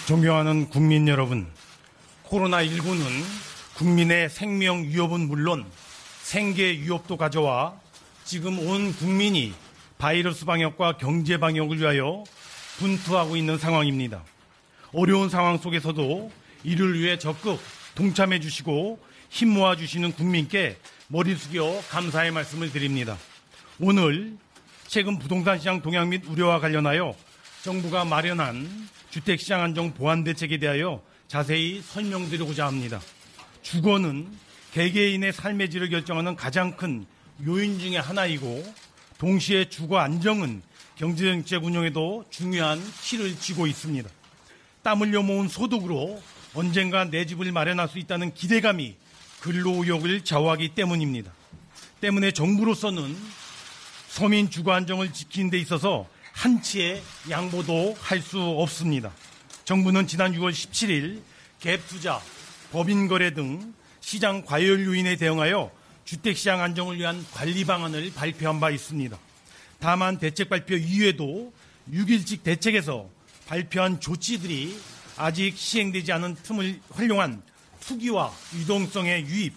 존경하는 0.05 0.69
국민 0.69 1.07
여러분, 1.07 1.47
코로나19는 2.25 3.24
국민의 3.74 4.29
생명 4.29 4.83
위협은 4.83 5.21
물론 5.21 5.65
생계 6.21 6.74
위협도 6.74 7.17
가져와 7.17 7.74
지금 8.24 8.59
온 8.59 8.93
국민이 8.93 9.55
바이러스 9.97 10.45
방역과 10.45 10.97
경제 10.97 11.39
방역을 11.39 11.79
위하여 11.79 12.24
분투하고 12.77 13.35
있는 13.35 13.57
상황입니다. 13.57 14.24
어려운 14.93 15.27
상황 15.27 15.57
속에서도 15.57 16.31
이를 16.63 17.00
위해 17.00 17.17
적극 17.17 17.59
동참해 17.95 18.39
주시고 18.39 19.00
힘 19.29 19.50
모아 19.50 19.75
주시는 19.75 20.12
국민께 20.12 20.77
머리 21.07 21.35
숙여 21.35 21.81
감사의 21.89 22.29
말씀을 22.29 22.71
드립니다. 22.71 23.17
오늘 23.79 24.38
최근 24.85 25.17
부동산 25.17 25.57
시장 25.57 25.81
동향 25.81 26.09
및 26.09 26.21
우려와 26.27 26.59
관련하여 26.59 27.15
정부가 27.63 28.05
마련한 28.05 28.93
주택시장 29.15 29.62
안정 29.62 29.93
보완 29.93 30.25
대책에 30.25 30.57
대하여 30.57 31.01
자세히 31.29 31.81
설명드리고자 31.81 32.67
합니다. 32.67 33.00
주거는 33.62 34.27
개개인의 34.74 35.31
삶의 35.31 35.69
질을 35.69 35.89
결정하는 35.89 36.36
가장 36.36 36.75
큰 36.75 37.05
요인 37.48 37.79
중의 37.79 38.01
하나이고 38.01 38.74
동시에 39.17 39.69
주거 39.69 40.00
안정은 40.00 40.62
경제정책 40.98 41.63
운영에도 41.63 42.25
중요한 42.29 42.81
키를 43.03 43.39
쥐고 43.39 43.67
있습니다. 43.67 44.10
땀 44.84 45.00
흘려 45.00 45.24
모은 45.24 45.48
소득으로 45.48 46.22
언젠가 46.53 47.05
내 47.05 47.25
집을 47.25 47.53
마련할 47.53 47.88
수 47.88 48.00
있다는 48.00 48.34
기대감이 48.34 48.98
근로의욕을 49.39 50.25
좌우하기 50.25 50.75
때문입니다. 50.75 51.31
때문에 52.01 52.31
정부로서는 52.31 53.15
서민 54.10 54.50
주거 54.50 54.74
안정을 54.74 55.13
지키는 55.13 55.51
데 55.51 55.57
있어서 55.57 56.05
한치의 56.36 57.01
양보도 57.30 57.96
할 58.00 58.22
수 58.22 58.39
없습니다. 58.39 59.12
정부는 59.63 60.06
지난 60.06 60.34
6월 60.34 60.51
17일 60.51 61.22
갭 61.62 61.80
투자, 61.88 62.22
법인 62.72 63.08
거래 63.08 63.34
등 63.34 63.74
시장 64.01 64.44
과열 64.44 64.86
요인에 64.86 65.15
대응하여 65.15 65.72
주택시장 66.04 66.62
안정을 66.62 67.00
위한 67.00 67.25
관리 67.34 67.65
방안을 67.65 68.12
발표한 68.13 68.60
바 68.60 68.70
있습니다. 68.70 69.18
다만 69.80 70.20
대책 70.20 70.50
발표 70.50 70.75
이후에도 70.75 71.54
6일직 71.92 72.44
대책에서 72.44 73.10
발표한 73.48 74.00
조치들이 74.00 74.80
아직 75.18 75.58
시행되지 75.58 76.12
않은 76.12 76.36
틈을 76.44 76.80
활용한 76.92 77.42
투기와 77.80 78.34
유동성의 78.56 79.25
유입 79.25 79.54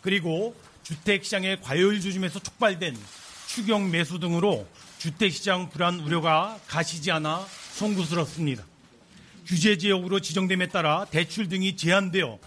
그리고 0.00 0.56
주택시장의 0.82 1.60
과열 1.60 2.00
조짐에서 2.00 2.40
촉발된 2.40 2.96
추경 3.46 3.90
매수 3.90 4.18
등으로 4.18 4.66
주택시장 5.04 5.68
불안 5.68 6.00
우려가 6.00 6.58
가시지 6.66 7.10
않아 7.10 7.46
송구스럽습니다. 7.74 8.64
규제 9.44 9.76
지역으로 9.76 10.20
지정됨에 10.20 10.68
따라 10.68 11.04
대출 11.10 11.50
등이 11.50 11.76
제한되어 11.76 12.38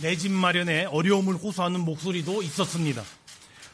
내 0.00 0.16
집 0.16 0.30
마련에 0.30 0.84
어려움을 0.84 1.34
호소하는 1.34 1.80
목소리도 1.80 2.42
있었습니다. 2.42 3.02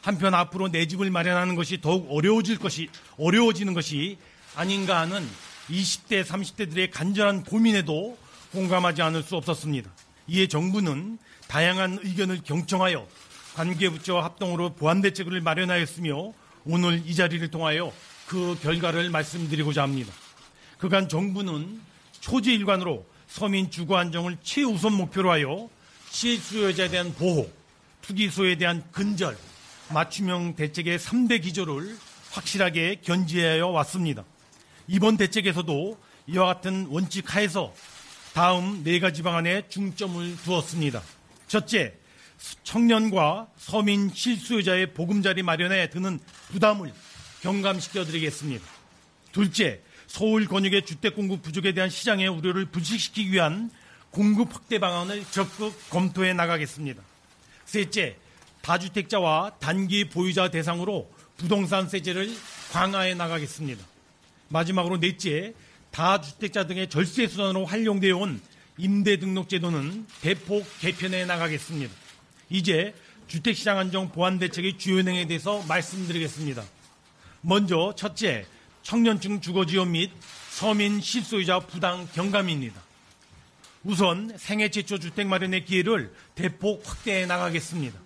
한편 0.01 0.33
앞으로 0.33 0.69
내 0.71 0.87
집을 0.87 1.11
마련하는 1.11 1.55
것이 1.55 1.81
더욱 1.81 2.07
어려워질 2.09 2.57
것이 2.57 2.89
어려워지는 3.19 3.75
것이 3.75 4.17
아닌가 4.55 4.99
하는 5.01 5.23
20대, 5.69 6.25
30대들의 6.25 6.89
간절한 6.89 7.43
고민에도 7.43 8.17
공감하지 8.53 9.03
않을 9.03 9.21
수 9.21 9.35
없었습니다. 9.35 9.91
이에 10.25 10.47
정부는 10.47 11.19
다양한 11.47 11.99
의견을 12.01 12.41
경청하여 12.43 13.07
관계부처와 13.53 14.23
합동으로 14.23 14.73
보완 14.73 15.01
대책을 15.01 15.41
마련하였으며 15.41 16.33
오늘 16.65 17.03
이 17.05 17.13
자리를 17.13 17.47
통하여 17.51 17.91
그 18.31 18.57
결과를 18.61 19.09
말씀드리고자 19.09 19.83
합니다. 19.83 20.13
그간 20.77 21.09
정부는 21.09 21.81
초지일관으로 22.21 23.05
서민 23.27 23.69
주거 23.69 23.97
안정을 23.97 24.37
최우선 24.41 24.93
목표로 24.93 25.29
하여 25.29 25.69
실수요자에 26.11 26.87
대한 26.87 27.13
보호, 27.13 27.51
투기소에 28.01 28.55
대한 28.55 28.85
근절, 28.93 29.37
맞춤형 29.89 30.55
대책의 30.55 30.97
3대 30.97 31.41
기조를 31.41 31.97
확실하게 32.31 33.01
견지하여 33.03 33.67
왔습니다. 33.67 34.23
이번 34.87 35.17
대책에서도 35.17 35.99
이와 36.27 36.45
같은 36.45 36.87
원칙 36.89 37.35
하에서 37.35 37.73
다음 38.33 38.81
네 38.85 39.01
가지 39.01 39.23
방안에 39.23 39.67
중점을 39.67 40.37
두었습니다. 40.45 41.01
첫째, 41.49 41.95
청년과 42.63 43.49
서민 43.57 44.09
실수요자의 44.13 44.93
보금자리 44.93 45.43
마련에 45.43 45.89
드는 45.89 46.17
부담을 46.53 46.93
경감시켜 47.41 48.05
드리겠습니다. 48.05 48.65
둘째, 49.31 49.81
서울 50.07 50.45
권역의 50.45 50.85
주택 50.85 51.15
공급 51.15 51.41
부족에 51.41 51.73
대한 51.73 51.89
시장의 51.89 52.27
우려를 52.27 52.65
불식시키기 52.65 53.31
위한 53.31 53.71
공급 54.09 54.53
확대 54.53 54.77
방안을 54.77 55.25
적극 55.31 55.73
검토해 55.89 56.33
나가겠습니다. 56.33 57.01
셋째, 57.65 58.17
다주택자와 58.61 59.53
단기 59.59 60.09
보유자 60.09 60.51
대상으로 60.51 61.11
부동산 61.37 61.89
세제를 61.89 62.35
강화해 62.71 63.13
나가겠습니다. 63.13 63.83
마지막으로 64.49 64.99
넷째, 64.99 65.53
다주택자 65.91 66.67
등의 66.67 66.89
절세 66.89 67.27
수단으로 67.27 67.65
활용되어 67.65 68.17
온 68.17 68.41
임대 68.77 69.17
등록 69.17 69.49
제도는 69.49 70.05
대폭 70.21 70.65
개편해 70.79 71.25
나가겠습니다. 71.25 71.93
이제 72.49 72.93
주택시장 73.27 73.77
안정 73.77 74.11
보완 74.11 74.39
대책의 74.39 74.77
주요 74.77 75.01
내용에 75.01 75.25
대해서 75.25 75.63
말씀드리겠습니다. 75.67 76.63
먼저 77.41 77.93
첫째, 77.97 78.45
청년층 78.83 79.41
주거지원 79.41 79.91
및 79.91 80.11
서민 80.51 81.01
실소유자 81.01 81.59
부당 81.59 82.07
경감입니다. 82.13 82.79
우선 83.83 84.31
생애 84.37 84.69
최초 84.69 84.99
주택 84.99 85.25
마련의 85.25 85.65
기회를 85.65 86.13
대폭 86.35 86.83
확대해 86.85 87.25
나가겠습니다. 87.25 87.99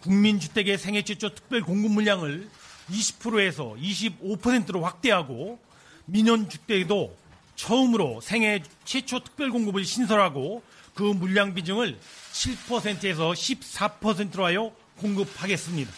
국민주택의 0.00 0.78
생애 0.78 1.02
최초 1.02 1.32
특별 1.32 1.60
공급 1.60 1.92
물량을 1.92 2.48
20%에서 2.90 3.76
25%로 3.78 4.82
확대하고 4.82 5.60
민원 6.06 6.48
주택에도 6.48 7.16
처음으로 7.54 8.20
생애 8.20 8.64
최초 8.84 9.20
특별 9.20 9.50
공급을 9.50 9.84
신설하고 9.84 10.64
그 10.94 11.04
물량 11.04 11.54
비중을 11.54 11.96
7%에서 12.32 13.30
14%로 13.30 14.44
하여 14.44 14.72
공급하겠습니다. 14.96 15.92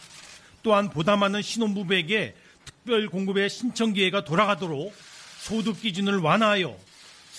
또한 0.62 0.90
보다 0.90 1.16
많은 1.16 1.40
신혼부부에게 1.40 2.34
특별 2.84 3.08
공급의 3.08 3.48
신청 3.48 3.94
기회가 3.94 4.24
돌아가도록 4.24 4.94
소득 5.40 5.80
기준을 5.80 6.18
완화하여 6.18 6.76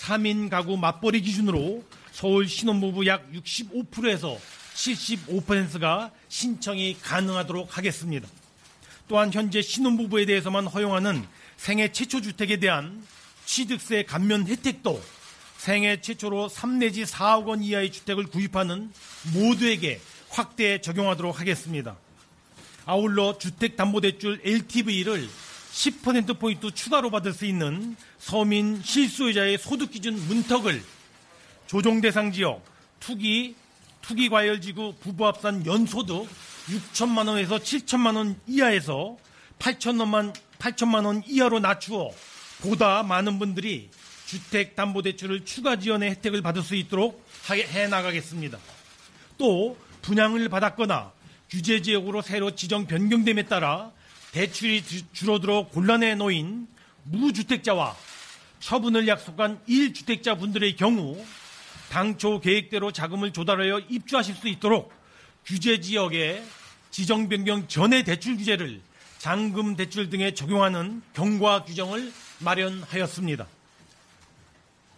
3인 0.00 0.50
가구 0.50 0.76
맞벌이 0.76 1.20
기준으로 1.20 1.84
서울 2.10 2.48
신혼부부 2.48 3.06
약 3.06 3.30
65%에서 3.32 4.36
75%가 4.74 6.10
신청이 6.26 6.98
가능하도록 7.00 7.78
하겠습니다. 7.78 8.26
또한 9.06 9.32
현재 9.32 9.62
신혼부부에 9.62 10.26
대해서만 10.26 10.66
허용하는 10.66 11.24
생애 11.56 11.92
최초 11.92 12.20
주택에 12.20 12.56
대한 12.56 13.00
취득세 13.44 14.02
감면 14.02 14.48
혜택도 14.48 15.00
생애 15.58 16.00
최초로 16.00 16.48
3 16.48 16.80
내지 16.80 17.04
4억 17.04 17.46
원 17.46 17.62
이하의 17.62 17.92
주택을 17.92 18.26
구입하는 18.26 18.90
모두에게 19.32 20.00
확대 20.28 20.80
적용하도록 20.80 21.38
하겠습니다. 21.38 21.96
아울러 22.86 23.36
주택담보대출 23.36 24.40
LTV를 24.44 25.28
10%포인트 25.72 26.70
추가로 26.70 27.10
받을 27.10 27.32
수 27.32 27.44
있는 27.44 27.96
서민 28.18 28.80
실수요자의 28.80 29.58
소득기준 29.58 30.14
문턱을 30.28 30.82
조정대상 31.66 32.30
지역, 32.30 32.64
투기, 33.00 33.56
투기과열지구 34.02 34.94
부부합산 35.00 35.66
연소득 35.66 36.28
6천만 36.68 37.28
원에서 37.28 37.58
7천만 37.58 38.16
원 38.16 38.40
이하에서 38.46 39.16
8천만 39.58 40.32
8천만 40.60 41.06
원 41.06 41.24
이하로 41.26 41.58
낮추어 41.58 42.12
보다 42.60 43.02
많은 43.02 43.40
분들이 43.40 43.90
주택담보대출을 44.26 45.44
추가 45.44 45.76
지원의 45.76 46.10
혜택을 46.10 46.40
받을 46.40 46.62
수 46.62 46.76
있도록 46.76 47.26
해 47.50 47.88
나가겠습니다. 47.88 48.58
또 49.38 49.76
분양을 50.02 50.48
받았거나 50.48 51.15
규제 51.48 51.80
지역으로 51.80 52.22
새로 52.22 52.54
지정 52.54 52.86
변경됨에 52.86 53.44
따라 53.44 53.92
대출이 54.32 54.82
줄어들어 55.12 55.68
곤란에 55.68 56.14
놓인 56.14 56.66
무주택자와 57.04 57.96
처분을 58.60 59.06
약속한 59.06 59.60
1주택자 59.68 60.38
분들의 60.38 60.76
경우 60.76 61.24
당초 61.90 62.40
계획대로 62.40 62.90
자금을 62.90 63.32
조달하여 63.32 63.80
입주하실 63.88 64.34
수 64.34 64.48
있도록 64.48 64.92
규제 65.44 65.80
지역에 65.80 66.42
지정 66.90 67.28
변경 67.28 67.68
전의 67.68 68.04
대출 68.04 68.36
규제를 68.36 68.80
잔금 69.18 69.76
대출 69.76 70.10
등에 70.10 70.34
적용하는 70.34 71.02
경과 71.12 71.62
규정을 71.64 72.12
마련하였습니다. 72.40 73.46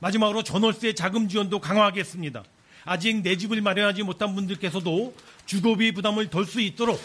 마지막으로 0.01 0.43
전월세 0.43 0.95
자금 0.95 1.29
지원도 1.29 1.59
강화하겠습니다. 1.61 2.45
아직 2.85 3.21
내 3.23 3.37
집을 3.37 3.61
마련하지 3.61 4.03
못한 4.03 4.35
분들께서도 4.35 5.15
주거비 5.49 5.93
부담을 5.93 6.29
덜 6.29 6.45
수 6.45 6.61
있도록 6.61 7.01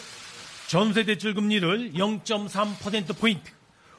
전세 0.68 1.04
대출 1.04 1.32
금리를 1.32 1.92
0.3%포인트, 1.94 3.50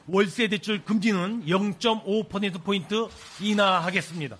월세 0.06 0.46
대출 0.46 0.84
금지는 0.84 1.46
0.5%포인트 1.46 3.08
인하하겠습니다. 3.40 4.36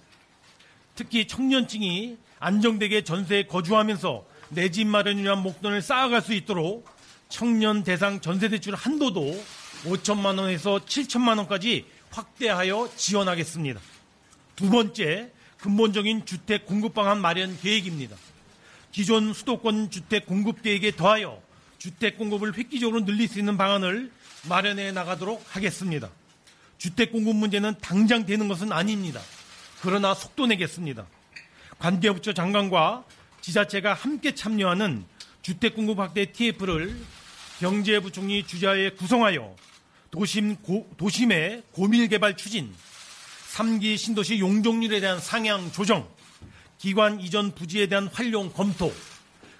특히 0.94 1.26
청년층이 1.26 2.18
안정되게 2.38 3.02
전세에 3.02 3.46
거주하면서 3.46 4.24
내 4.50 4.70
집 4.70 4.86
마련을 4.86 5.24
위한 5.24 5.42
목돈을 5.42 5.82
쌓아갈 5.82 6.22
수 6.22 6.32
있도록 6.34 6.88
청년 7.28 7.82
대상 7.82 8.20
전세 8.20 8.48
대출 8.48 8.76
한도도 8.76 9.44
5천만 9.86 10.38
원에서 10.38 10.78
7천만 10.78 11.38
원까지 11.38 11.84
확대하여 12.12 12.88
지원하겠습니다. 12.94 13.80
두 14.54 14.70
번째, 14.70 15.32
근본적인 15.58 16.26
주택 16.26 16.64
공급 16.64 16.94
방안 16.94 17.20
마련 17.20 17.58
계획입니다. 17.60 18.16
기존 18.96 19.34
수도권 19.34 19.90
주택 19.90 20.24
공급 20.24 20.62
계획에 20.62 20.96
더하여 20.96 21.42
주택 21.76 22.16
공급을 22.16 22.56
획기적으로 22.56 23.04
늘릴 23.04 23.28
수 23.28 23.38
있는 23.38 23.58
방안을 23.58 24.10
마련해 24.48 24.92
나가도록 24.92 25.44
하겠습니다. 25.54 26.08
주택 26.78 27.12
공급 27.12 27.36
문제는 27.36 27.74
당장 27.82 28.24
되는 28.24 28.48
것은 28.48 28.72
아닙니다. 28.72 29.20
그러나 29.82 30.14
속도 30.14 30.46
내겠습니다. 30.46 31.06
관계부처 31.78 32.32
장관과 32.32 33.04
지자체가 33.42 33.92
함께 33.92 34.34
참여하는 34.34 35.04
주택 35.42 35.74
공급 35.74 35.98
확대 35.98 36.32
TF를 36.32 36.98
경제부총리 37.60 38.46
주자에 38.46 38.92
구성하여 38.92 39.56
도심 40.10 40.56
고, 40.62 40.90
도심의 40.96 41.64
고밀 41.72 42.08
개발 42.08 42.34
추진, 42.34 42.74
3기 43.52 43.98
신도시 43.98 44.38
용적률에 44.38 45.00
대한 45.00 45.20
상향 45.20 45.70
조정, 45.70 46.08
기관 46.78 47.20
이전 47.20 47.54
부지에 47.54 47.86
대한 47.86 48.08
활용 48.08 48.52
검토, 48.52 48.92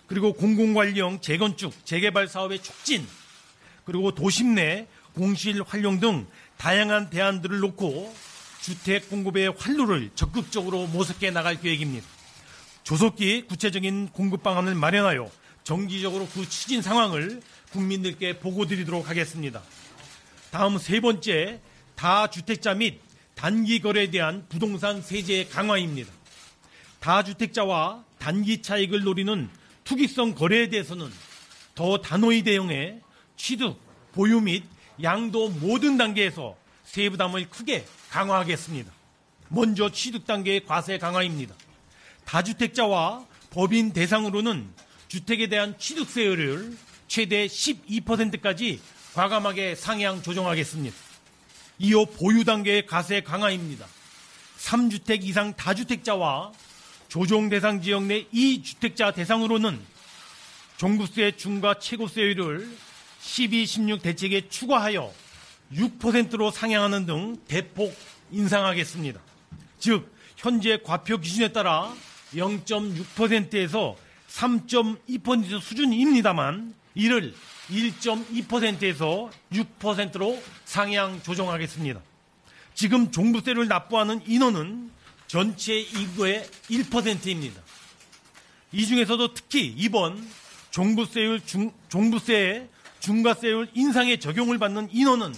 그리고 0.06 0.32
공공관리형 0.32 1.20
재건축, 1.20 1.72
재개발 1.84 2.28
사업의 2.28 2.62
촉진, 2.62 3.06
그리고 3.84 4.14
도심 4.14 4.54
내 4.54 4.86
공실 5.14 5.62
활용 5.62 5.98
등 6.00 6.26
다양한 6.58 7.10
대안들을 7.10 7.58
놓고 7.60 8.14
주택 8.60 9.08
공급의 9.08 9.54
활로를 9.56 10.10
적극적으로 10.14 10.86
모색해 10.88 11.30
나갈 11.30 11.60
계획입니다. 11.60 12.06
조속히 12.82 13.42
구체적인 13.46 14.10
공급 14.10 14.42
방안을 14.42 14.74
마련하여 14.74 15.30
정기적으로 15.64 16.28
그 16.32 16.48
추진 16.48 16.82
상황을 16.82 17.40
국민들께 17.72 18.38
보고 18.38 18.66
드리도록 18.66 19.08
하겠습니다. 19.08 19.62
다음 20.50 20.78
세 20.78 21.00
번째, 21.00 21.60
다주택자 21.96 22.74
및 22.74 23.00
단기 23.34 23.80
거래에 23.80 24.10
대한 24.10 24.46
부동산 24.48 25.02
세제 25.02 25.46
강화입니다. 25.46 26.15
다주택자와 27.06 28.02
단기 28.18 28.62
차익을 28.62 29.04
노리는 29.04 29.48
투기성 29.84 30.34
거래에 30.34 30.68
대해서는 30.70 31.08
더 31.76 31.98
단호히 31.98 32.42
대응해 32.42 32.98
취득, 33.36 33.80
보유 34.10 34.40
및 34.40 34.64
양도 35.00 35.48
모든 35.48 35.96
단계에서 35.98 36.56
세부담을 36.82 37.48
크게 37.48 37.84
강화하겠습니다. 38.10 38.90
먼저 39.50 39.88
취득 39.92 40.26
단계의 40.26 40.66
과세 40.66 40.98
강화입니다. 40.98 41.54
다주택자와 42.24 43.24
법인 43.50 43.92
대상으로는 43.92 44.66
주택에 45.06 45.46
대한 45.46 45.78
취득세율을 45.78 46.76
최대 47.06 47.46
12%까지 47.46 48.80
과감하게 49.14 49.76
상향 49.76 50.22
조정하겠습니다. 50.22 50.96
이어 51.78 52.04
보유 52.04 52.42
단계의 52.42 52.86
과세 52.86 53.20
강화입니다. 53.20 53.86
3주택 54.58 55.22
이상 55.22 55.54
다주택자와 55.54 56.50
조정 57.16 57.48
대상 57.48 57.80
지역 57.80 58.02
내 58.02 58.26
2주택자 58.26 59.14
대상으로는 59.14 59.80
종부세 60.76 61.32
중과 61.34 61.78
최고세율을 61.78 62.70
12, 63.22 63.64
16 63.64 64.02
대책에 64.02 64.50
추가하여 64.50 65.10
6%로 65.72 66.50
상향하는 66.50 67.06
등 67.06 67.38
대폭 67.48 67.96
인상하겠습니다. 68.32 69.18
즉 69.78 70.14
현재 70.36 70.78
과표 70.84 71.16
기준에 71.16 71.52
따라 71.52 71.90
0.6%에서 72.34 73.96
3.2% 74.28 75.58
수준입니다만 75.58 76.74
이를 76.94 77.32
1.2%에서 77.70 79.30
6%로 79.54 80.42
상향 80.66 81.22
조정하겠습니다. 81.22 81.98
지금 82.74 83.10
종부세를 83.10 83.68
납부하는 83.68 84.20
인원은 84.26 84.90
전체 85.26 85.78
인구의 85.78 86.48
1%입니다. 86.70 87.60
이 88.72 88.86
중에서도 88.86 89.34
특히 89.34 89.66
이번 89.76 90.28
종부세율 90.70 91.44
중, 91.44 91.72
종부세 91.88 92.68
중과세율 93.00 93.68
인상에 93.74 94.18
적용을 94.18 94.58
받는 94.58 94.88
인원은 94.92 95.32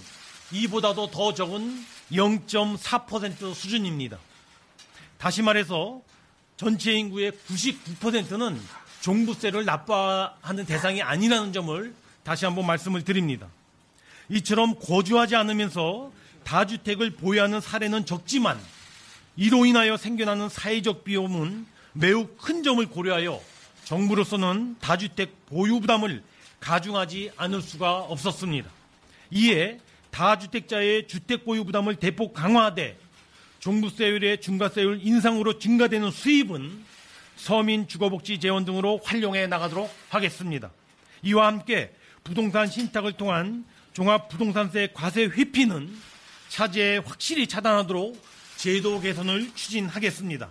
이보다도 0.52 1.10
더 1.10 1.34
적은 1.34 1.84
0.4% 2.12 3.54
수준입니다. 3.54 4.18
다시 5.18 5.42
말해서 5.42 6.00
전체 6.56 6.92
인구의 6.92 7.32
99%는 7.32 8.60
종부세를 9.00 9.64
납부하는 9.64 10.66
대상이 10.66 11.02
아니라는 11.02 11.52
점을 11.52 11.94
다시 12.24 12.44
한번 12.44 12.66
말씀을 12.66 13.04
드립니다. 13.04 13.48
이처럼 14.30 14.74
거주하지 14.78 15.36
않으면서 15.36 16.10
다주택을 16.44 17.10
보유하는 17.10 17.60
사례는 17.60 18.06
적지만 18.06 18.58
이로 19.40 19.66
인하여 19.66 19.96
생겨나는 19.96 20.48
사회적 20.48 21.04
비용은 21.04 21.64
매우 21.92 22.26
큰 22.38 22.64
점을 22.64 22.84
고려하여 22.84 23.40
정부로서는 23.84 24.76
다주택 24.80 25.46
보유 25.46 25.78
부담을 25.78 26.24
가중하지 26.58 27.30
않을 27.36 27.62
수가 27.62 27.98
없었습니다. 28.00 28.68
이에 29.30 29.78
다주택자의 30.10 31.06
주택 31.06 31.44
보유 31.44 31.64
부담을 31.64 31.94
대폭 31.94 32.34
강화하되 32.34 32.98
종부세율의 33.60 34.40
중과세율 34.40 34.98
인상으로 35.02 35.60
증가되는 35.60 36.10
수입은 36.10 36.84
서민 37.36 37.86
주거복지 37.86 38.40
재원 38.40 38.64
등으로 38.64 39.00
활용해 39.04 39.46
나가도록 39.46 39.88
하겠습니다. 40.08 40.72
이와 41.22 41.46
함께 41.46 41.94
부동산 42.24 42.66
신탁을 42.66 43.12
통한 43.12 43.64
종합부동산세 43.92 44.88
과세 44.94 45.26
회피는 45.26 45.96
차제에 46.48 46.98
확실히 46.98 47.46
차단하도록 47.46 48.20
제도 48.58 49.00
개선을 49.00 49.54
추진하겠습니다. 49.54 50.50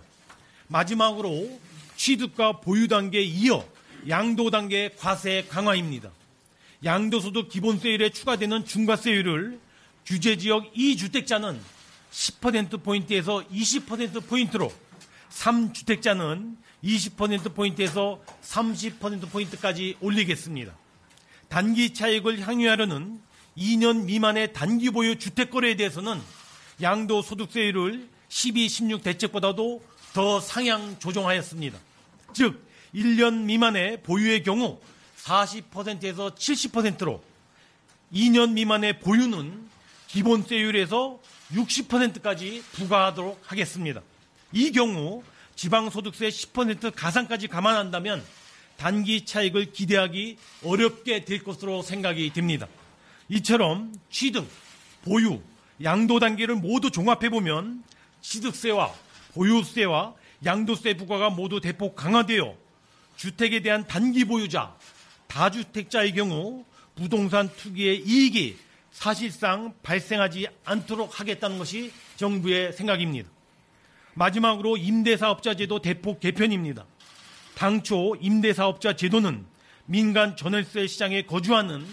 마지막으로 0.68 1.60
취득과 1.94 2.60
보유 2.60 2.88
단계에 2.88 3.20
이어 3.20 3.68
양도 4.08 4.48
단계 4.48 4.88
과세 4.96 5.44
강화입니다. 5.46 6.10
양도소득 6.82 7.50
기본세율에 7.50 8.08
추가되는 8.08 8.64
중과세율을 8.64 9.60
규제지역 10.06 10.72
2주택자는 10.72 11.58
10%포인트에서 12.10 13.44
20%포인트로 13.46 14.72
3주택자는 15.28 16.56
20%포인트에서 16.82 18.24
30%포인트까지 18.42 19.98
올리겠습니다. 20.00 20.72
단기 21.50 21.92
차익을 21.92 22.40
향유하려는 22.40 23.20
2년 23.58 24.04
미만의 24.04 24.54
단기 24.54 24.88
보유 24.88 25.18
주택 25.18 25.50
거래에 25.50 25.76
대해서는 25.76 26.18
양도 26.82 27.22
소득세율을 27.22 28.08
12, 28.28 28.68
16 28.68 29.02
대책보다도 29.02 29.82
더 30.12 30.40
상향 30.40 30.98
조정하였습니다. 30.98 31.78
즉 32.32 32.66
1년 32.94 33.44
미만의 33.44 34.02
보유의 34.02 34.42
경우 34.42 34.80
40%에서 35.22 36.34
70%로 36.34 37.22
2년 38.12 38.52
미만의 38.52 39.00
보유는 39.00 39.68
기본세율에서 40.06 41.20
60%까지 41.52 42.62
부과하도록 42.72 43.42
하겠습니다. 43.44 44.00
이 44.52 44.72
경우 44.72 45.22
지방소득세 45.54 46.28
10% 46.28 46.92
가상까지 46.94 47.48
감안한다면 47.48 48.24
단기 48.76 49.24
차익을 49.24 49.72
기대하기 49.72 50.38
어렵게 50.64 51.24
될 51.24 51.42
것으로 51.42 51.82
생각이 51.82 52.32
됩니다. 52.32 52.68
이처럼 53.28 53.92
취득, 54.08 54.48
보유, 55.02 55.40
양도 55.82 56.18
단계를 56.18 56.56
모두 56.56 56.90
종합해 56.90 57.28
보면 57.30 57.82
취득세와 58.20 58.92
보유세와 59.34 60.14
양도세 60.44 60.94
부과가 60.94 61.30
모두 61.30 61.60
대폭 61.60 61.94
강화되어 61.94 62.56
주택에 63.16 63.60
대한 63.60 63.86
단기 63.86 64.24
보유자, 64.24 64.76
다주택자의 65.26 66.12
경우 66.12 66.64
부동산 66.94 67.48
투기의 67.56 68.02
이익이 68.04 68.56
사실상 68.90 69.74
발생하지 69.82 70.48
않도록 70.64 71.20
하겠다는 71.20 71.58
것이 71.58 71.92
정부의 72.16 72.72
생각입니다. 72.72 73.28
마지막으로 74.14 74.76
임대사업자 74.76 75.54
제도 75.54 75.80
대폭 75.80 76.18
개편입니다. 76.20 76.84
당초 77.54 78.16
임대사업자 78.20 78.96
제도는 78.96 79.46
민간 79.86 80.36
전월세 80.36 80.86
시장에 80.86 81.22
거주하는 81.22 81.84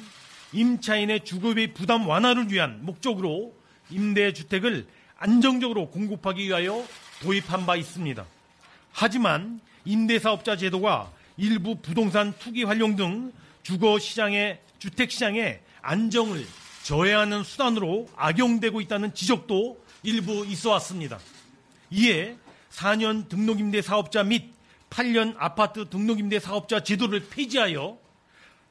임차인의 0.53 1.25
주거비 1.25 1.73
부담 1.73 2.07
완화를 2.07 2.51
위한 2.51 2.79
목적으로 2.83 3.55
임대주택을 3.89 4.87
안정적으로 5.17 5.89
공급하기 5.89 6.43
위하여 6.43 6.85
도입한 7.21 7.65
바 7.65 7.75
있습니다. 7.75 8.25
하지만 8.91 9.59
임대사업자 9.85 10.57
제도가 10.57 11.11
일부 11.37 11.75
부동산 11.75 12.33
투기 12.39 12.63
활용 12.63 12.95
등 12.95 13.31
주거 13.63 13.99
시장의 13.99 14.59
주택 14.79 15.11
시장의 15.11 15.61
안정을 15.81 16.45
저해하는 16.83 17.43
수단으로 17.43 18.07
악용되고 18.15 18.81
있다는 18.81 19.13
지적도 19.13 19.83
일부 20.03 20.45
있어 20.45 20.71
왔습니다. 20.71 21.19
이에 21.89 22.37
4년 22.71 23.27
등록임대 23.27 23.81
사업자 23.81 24.23
및 24.23 24.53
8년 24.89 25.35
아파트 25.37 25.89
등록임대 25.89 26.39
사업자 26.39 26.81
제도를 26.81 27.27
폐지하여 27.29 27.97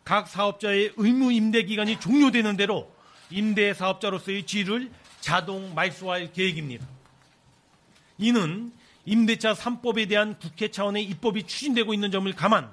각 0.05 0.29
사업자의 0.29 0.92
의무 0.96 1.33
임대 1.33 1.64
기간이 1.64 1.98
종료되는 1.98 2.57
대로 2.57 2.92
임대 3.31 3.74
사업자로서의 3.74 4.46
지위를 4.46 4.90
자동 5.24 5.74
말소할 5.74 6.34
계획입니다. 6.34 6.87
이는 8.18 8.70
임대차 9.06 9.54
3법에 9.54 10.06
대한 10.06 10.38
국회 10.38 10.70
차원의 10.70 11.02
입법이 11.04 11.44
추진되고 11.44 11.94
있는 11.94 12.10
점을 12.10 12.30
감안 12.34 12.70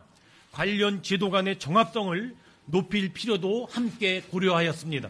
관련 0.51 1.01
제도 1.01 1.29
간의 1.29 1.59
정합성을 1.59 2.35
높일 2.65 3.13
필요도 3.13 3.69
함께 3.71 4.19
고려하였습니다. 4.29 5.09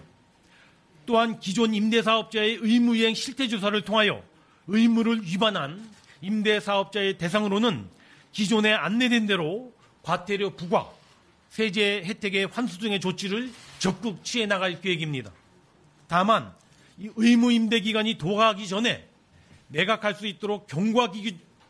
또한 1.07 1.39
기존 1.39 1.73
임대사업자의 1.73 2.59
의무이행 2.61 3.15
실태조사를 3.15 3.81
통하여 3.81 4.23
의무를 4.67 5.23
위반한 5.23 5.89
임대사업자의 6.21 7.17
대상으로는 7.17 7.89
기존에 8.33 8.71
안내된 8.71 9.25
대로 9.25 9.73
과태료 10.03 10.51
부과, 10.51 10.91
세제 11.49 12.03
혜택의 12.05 12.49
환수 12.51 12.77
등의 12.77 12.99
조치를 12.99 13.51
적극 13.79 14.23
취해 14.23 14.45
나갈 14.45 14.79
계획입니다. 14.79 15.31
다만 16.07 16.60
의무 17.15 17.51
임대 17.51 17.79
기간이 17.79 18.17
도하기 18.17 18.67
전에 18.67 19.07
매각할 19.67 20.15
수 20.15 20.27
있도록 20.27 20.67
경과 20.67 21.11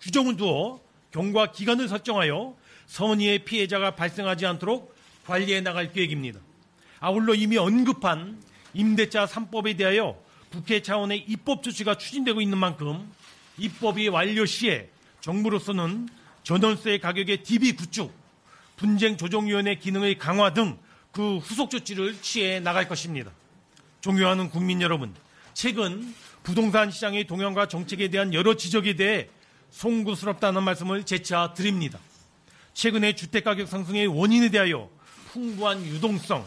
규정을 0.01 0.37
두어 0.37 0.79
경과 1.11 1.51
기간을 1.51 1.87
설정하여 1.87 2.55
선의의 2.87 3.39
피해자가 3.45 3.95
발생하지 3.95 4.45
않도록 4.45 4.95
관리해 5.25 5.61
나갈 5.61 5.91
계획입니다. 5.91 6.39
아울러 6.99 7.33
이미 7.33 7.57
언급한 7.57 8.41
임대차 8.73 9.25
3법에 9.25 9.77
대하여 9.77 10.19
국회 10.51 10.81
차원의 10.81 11.25
입법 11.27 11.63
조치가 11.63 11.97
추진되고 11.97 12.41
있는 12.41 12.57
만큼 12.57 13.09
입법이 13.57 14.07
완료 14.09 14.45
시에 14.45 14.89
정부로서는 15.21 16.09
전월세 16.43 16.97
가격의 16.97 17.43
DB 17.43 17.75
구축, 17.75 18.11
분쟁 18.75 19.17
조정위원회 19.17 19.75
기능의 19.75 20.17
강화 20.17 20.53
등 20.53 20.77
그 21.11 21.37
후속 21.37 21.69
조치를 21.69 22.21
취해 22.21 22.59
나갈 22.59 22.87
것입니다. 22.87 23.31
존경하는 24.01 24.49
국민 24.49 24.81
여러분, 24.81 25.13
최근 25.53 26.13
부동산 26.41 26.89
시장의 26.89 27.27
동향과 27.27 27.67
정책에 27.67 28.09
대한 28.09 28.33
여러 28.33 28.55
지적에 28.55 28.95
대해 28.95 29.29
송구스럽다는 29.69 30.63
말씀을 30.63 31.05
재차 31.05 31.53
드립니다. 31.53 31.99
최근의 32.73 33.15
주택가격 33.15 33.67
상승의 33.67 34.07
원인에 34.07 34.49
대하여 34.49 34.89
풍부한 35.31 35.85
유동성, 35.85 36.43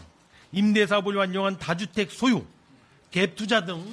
임대사업을 0.50 1.14
완료한 1.14 1.56
다주택 1.58 2.10
소유, 2.10 2.44
갭 3.12 3.36
투자 3.36 3.64
등 3.64 3.84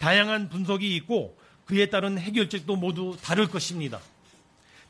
다양한 0.00 0.48
분석이 0.48 0.96
있고 0.96 1.38
그에 1.66 1.86
따른 1.86 2.18
해결책도 2.18 2.74
모두 2.74 3.16
다를 3.22 3.46
것입니다. 3.46 4.00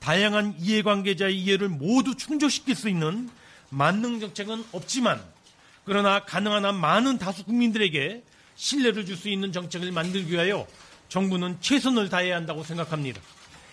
다양한 0.00 0.56
이해관계자의 0.58 1.38
이해를 1.38 1.68
모두 1.68 2.16
충족시킬 2.16 2.74
수 2.74 2.88
있는 2.88 3.28
만능 3.68 4.18
정책은 4.18 4.64
없지만 4.72 5.34
그러나 5.85 6.25
가능한 6.25 6.64
한 6.64 6.75
많은 6.77 7.18
다수 7.18 7.44
국민들에게 7.44 8.23
신뢰를 8.57 9.05
줄 9.05 9.16
수 9.16 9.29
있는 9.29 9.53
정책을 9.53 9.92
만들기 9.92 10.33
위하여 10.33 10.66
정부는 11.09 11.59
최선을 11.61 12.09
다해야 12.09 12.37
한다고 12.37 12.62
생각합니다. 12.64 13.20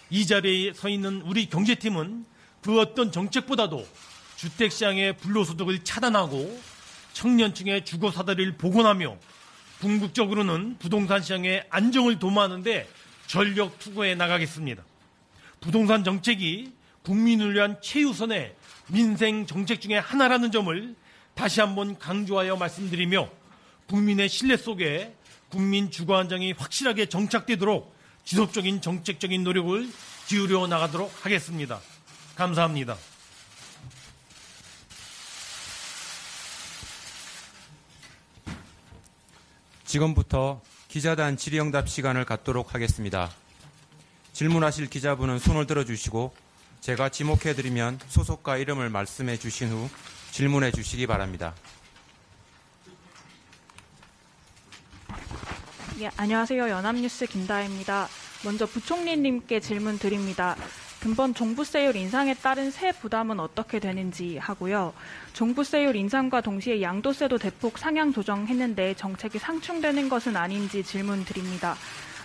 이 0.10 0.26
자리에 0.26 0.74
서 0.74 0.90
있는 0.90 1.22
우리 1.22 1.48
경제팀은 1.50 2.26
그 2.62 2.80
어떤 2.80 3.12
정책보다도 3.12 3.88
주택시장의 4.36 5.18
불로소득을 5.18 5.84
차단하고 5.84 6.60
청년층의 7.14 7.86
주거 7.86 8.12
사다리를 8.12 8.58
복원하며 8.58 9.18
궁극적으로는 9.80 10.78
부동산 10.80 11.22
시장의 11.22 11.66
안정을 11.70 12.20
도모하는데 12.20 12.88
전력 13.28 13.80
투구해 13.80 14.16
나가겠습니다. 14.16 14.84
부동산 15.60 16.04
정책이 16.04 16.74
국민을 17.04 17.56
위한 17.56 17.78
최우선의 17.82 18.56
민생 18.88 19.46
정책 19.46 19.82
중의 19.82 20.02
하나라는 20.02 20.52
점을 20.52 20.96
다시 21.42 21.60
한번 21.60 21.98
강조하여 21.98 22.56
말씀드리며 22.56 23.28
국민의 23.88 24.30
신뢰 24.30 24.58
속에 24.58 25.16
국민 25.50 25.90
주거 25.90 26.16
안정이 26.16 26.52
확실하게 26.52 27.08
정착되도록 27.08 27.96
지속적인 28.26 28.82
정책적인 28.82 29.44
노력을 29.44 29.90
기울여 30.28 30.68
나가도록 30.68 31.26
하겠습니다. 31.26 31.82
감사합니다. 32.36 32.96
지금부터 39.84 40.62
기자단 40.90 41.38
질의응답 41.38 41.90
시간을 41.90 42.24
갖도록 42.24 42.76
하겠습니다. 42.76 43.32
질문하실 44.34 44.92
기자분은 44.92 45.40
손을 45.40 45.66
들어주시고 45.66 46.36
제가 46.82 47.10
지목해드리면 47.10 48.00
소속과 48.10 48.58
이름을 48.58 48.92
말씀해 48.92 49.38
주신 49.38 49.72
후 49.72 49.90
질문해 50.32 50.72
주시기 50.72 51.08
바랍니다. 51.08 51.54
예, 56.00 56.10
안녕하세요. 56.18 56.70
연합뉴스 56.70 57.28
김다혜입니다. 57.28 58.08
먼저 58.44 58.66
부총리님께 58.66 59.60
질문 59.60 60.00
드립니다. 60.00 60.56
근본 61.02 61.34
종부세율 61.34 61.96
인상에 61.96 62.34
따른 62.34 62.72
세 62.72 62.92
부담은 62.92 63.40
어떻게 63.40 63.80
되는지 63.80 64.38
하고요. 64.38 64.94
종부세율 65.34 65.96
인상과 65.96 66.42
동시에 66.42 66.82
양도세도 66.82 67.38
대폭 67.38 67.78
상향 67.78 68.14
조정했는데 68.14 68.94
정책이 68.96 69.38
상충되는 69.38 70.10
것은 70.10 70.38
아닌지 70.38 70.84
질문 70.84 71.26
드립니다. 71.26 71.76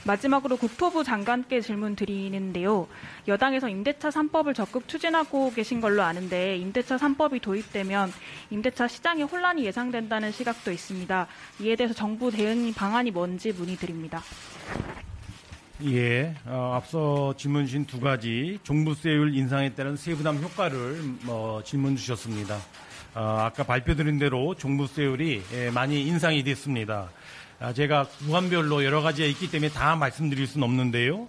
마지막으로 0.07 0.57
국토부 0.57 1.03
장관께 1.03 1.61
질문 1.61 1.97
드리는데요. 1.97 2.87
여당에서 3.27 3.69
임대차 3.69 4.11
3법을 4.11 4.55
적극 4.55 4.88
추진하고 4.88 5.53
계신 5.53 5.81
걸로 5.81 6.03
아는데 6.03 6.57
임대차 6.57 6.97
3법이 6.97 7.42
도입되면 7.42 8.12
임대차 8.51 8.87
시장에 8.88 9.23
혼란이 9.23 9.64
예상된다는 9.64 10.31
시각도 10.31 10.71
있습니다. 10.71 11.27
이에 11.61 11.77
대해서 11.77 11.92
정부 11.92 12.31
대응 12.31 12.73
방안이 12.73 13.11
뭔지 13.11 13.53
문의드립니다. 13.53 14.23
예, 15.85 16.35
어, 16.47 16.73
앞서 16.75 17.35
질문 17.37 17.66
주신 17.66 17.85
두 17.85 18.01
가지 18.01 18.59
종부세율 18.62 19.35
인상에 19.35 19.75
따른 19.75 19.95
세부담 19.95 20.38
효과를 20.38 21.03
뭐 21.25 21.62
질문 21.62 21.97
주셨습니다. 21.97 22.57
어, 23.14 23.38
아까 23.40 23.62
발표드린 23.64 24.19
대로 24.19 24.55
종부세율이 24.55 25.42
예, 25.53 25.71
많이 25.71 26.03
인상이 26.07 26.42
됐습니다. 26.45 27.11
아, 27.59 27.73
제가 27.73 28.09
구간별로 28.09 28.85
여러 28.85 29.01
가지가 29.01 29.27
있기 29.29 29.51
때문에 29.51 29.73
다 29.73 29.97
말씀드릴 29.97 30.47
수는 30.47 30.64
없는데요. 30.64 31.29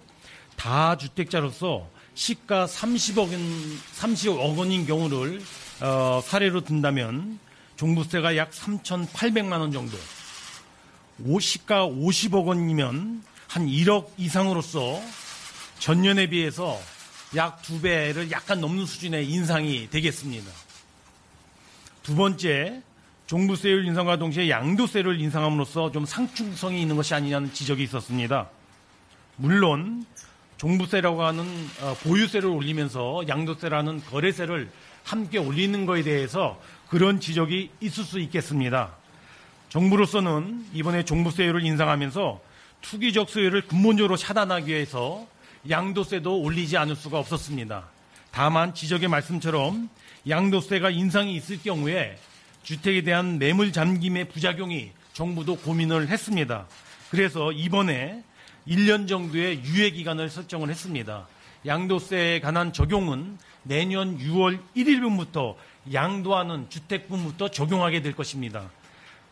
다 0.56 0.96
주택자로서 0.96 1.88
시가 2.14 2.66
30억 2.66 3.18
원, 3.30 3.78
30억 3.96 4.58
원인 4.58 4.86
경우를 4.86 5.40
어, 5.80 6.20
사례로 6.22 6.62
든다면 6.62 7.38
종부세가 7.76 8.36
약 8.36 8.50
3,800만 8.50 9.60
원 9.60 9.72
정도. 9.72 9.96
시가 11.40 11.86
50억 11.86 12.46
원이면 12.46 13.22
한 13.48 13.66
1억 13.66 14.10
이상으로서 14.18 15.00
전년에 15.78 16.28
비해서 16.28 16.78
약 17.36 17.62
두 17.62 17.80
배를 17.80 18.30
약간 18.30 18.60
넘는 18.60 18.86
수준의 18.86 19.28
인상이 19.28 19.90
되겠습니다. 19.90 20.50
두 22.02 22.14
번째, 22.14 22.82
종부세율 23.28 23.84
인상과 23.84 24.16
동시에 24.16 24.48
양도세를 24.48 25.20
인상함으로써 25.20 25.92
좀 25.92 26.06
상충성이 26.06 26.80
있는 26.80 26.96
것이 26.96 27.12
아니냐는 27.12 27.52
지적이 27.52 27.82
있었습니다. 27.82 28.48
물론 29.36 30.06
종부세라고 30.56 31.22
하는 31.22 31.44
어, 31.82 31.94
보유세를 32.02 32.48
올리면서 32.48 33.24
양도세라는 33.28 34.02
거래세를 34.06 34.70
함께 35.04 35.36
올리는 35.36 35.84
것에 35.84 36.02
대해서 36.04 36.58
그런 36.88 37.20
지적이 37.20 37.70
있을 37.80 38.02
수 38.02 38.18
있겠습니다. 38.18 38.94
정부로서는 39.68 40.64
이번에 40.72 41.04
종부세율을 41.04 41.62
인상하면서 41.66 42.40
투기적 42.80 43.28
수요를 43.28 43.68
근본적으로 43.68 44.16
차단하기 44.16 44.68
위해서 44.72 45.26
양도세도 45.68 46.40
올리지 46.40 46.78
않을 46.78 46.96
수가 46.96 47.18
없었습니다. 47.18 47.90
다만 48.30 48.72
지적의 48.72 49.08
말씀처럼 49.08 49.90
양도세가 50.26 50.88
인상이 50.88 51.36
있을 51.36 51.62
경우에 51.62 52.16
주택에 52.62 53.02
대한 53.02 53.38
매물 53.38 53.72
잠김의 53.72 54.28
부작용이 54.28 54.92
정부도 55.12 55.56
고민을 55.56 56.08
했습니다. 56.08 56.66
그래서 57.10 57.52
이번에 57.52 58.22
1년 58.66 59.08
정도의 59.08 59.64
유예 59.64 59.90
기간을 59.90 60.28
설정을 60.28 60.68
했습니다. 60.68 61.26
양도세에 61.66 62.40
관한 62.40 62.72
적용은 62.72 63.38
내년 63.62 64.18
6월 64.18 64.60
1일부터 64.76 65.56
양도하는 65.92 66.70
주택분부터 66.70 67.50
적용하게 67.50 68.02
될 68.02 68.14
것입니다. 68.14 68.70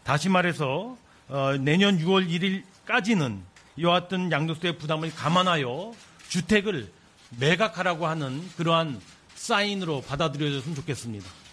다시 0.02 0.28
말해서 0.28 0.96
어, 1.28 1.56
내년 1.58 1.98
6월 1.98 2.28
1일 2.28 2.62
까지는 2.84 3.42
이와 3.76 4.00
같은 4.00 4.30
양도세 4.32 4.78
부담을 4.78 5.14
감안하여 5.14 5.92
주택을 6.28 6.90
매각하라고 7.38 8.06
하는 8.06 8.48
그러한 8.56 9.00
사인으로 9.34 10.02
받아들여졌으면 10.02 10.74
좋겠습니다. 10.76 11.45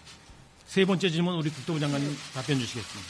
세 0.74 0.84
번째 0.84 1.08
질문 1.08 1.36
우리 1.36 1.50
국토부 1.50 1.78
장관님 1.78 2.16
답변 2.34 2.58
주시겠습니다. 2.58 3.08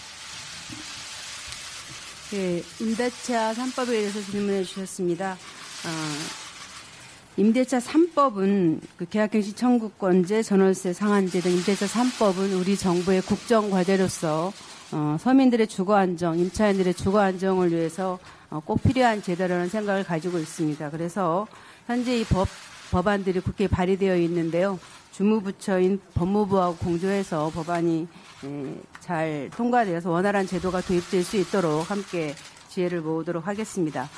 네, 2.33 2.63
임대차 2.79 3.55
3법에 3.55 3.87
대해서 3.87 4.21
질문해 4.21 4.65
주셨습니다. 4.65 5.33
어, 5.33 5.89
임대차 7.39 7.79
3법은 7.79 8.81
그 8.99 9.09
계약갱신 9.09 9.55
청구권제, 9.55 10.43
전월세 10.43 10.93
상한제 10.93 11.41
등 11.41 11.53
임대차 11.53 11.87
3법은 11.87 12.61
우리 12.61 12.77
정부의 12.77 13.23
국정 13.23 13.71
과제로서 13.71 14.53
어, 14.93 15.17
서민들의 15.19 15.67
주거 15.67 15.95
안정, 15.95 16.39
임차인들의 16.39 16.93
주거 16.93 17.21
안정을 17.21 17.73
위해서 17.73 18.19
어, 18.51 18.61
꼭 18.61 18.83
필요한 18.83 19.23
제도라는 19.23 19.71
생각을 19.71 20.05
가지고 20.05 20.39
있습니다. 20.39 20.91
그래서 20.91 21.47
현재 21.87 22.21
이 22.21 22.25
법, 22.25 22.47
법안들이 22.91 23.41
국회에 23.41 23.69
발의되어 23.69 24.19
있는데요. 24.19 24.79
주무부처인 25.15 26.01
법무부하고 26.15 26.77
공조해서 26.77 27.51
법안이 27.55 28.09
예, 28.45 28.75
잘 29.01 29.51
통과되어서 29.57 30.11
원활한 30.11 30.47
제도가 30.47 30.81
도입될 30.81 31.23
수 31.23 31.37
있도록 31.37 31.91
함께 31.91 32.35
지혜를 32.69 33.01
모으도록 33.01 33.47
하겠습니다. 33.47 34.09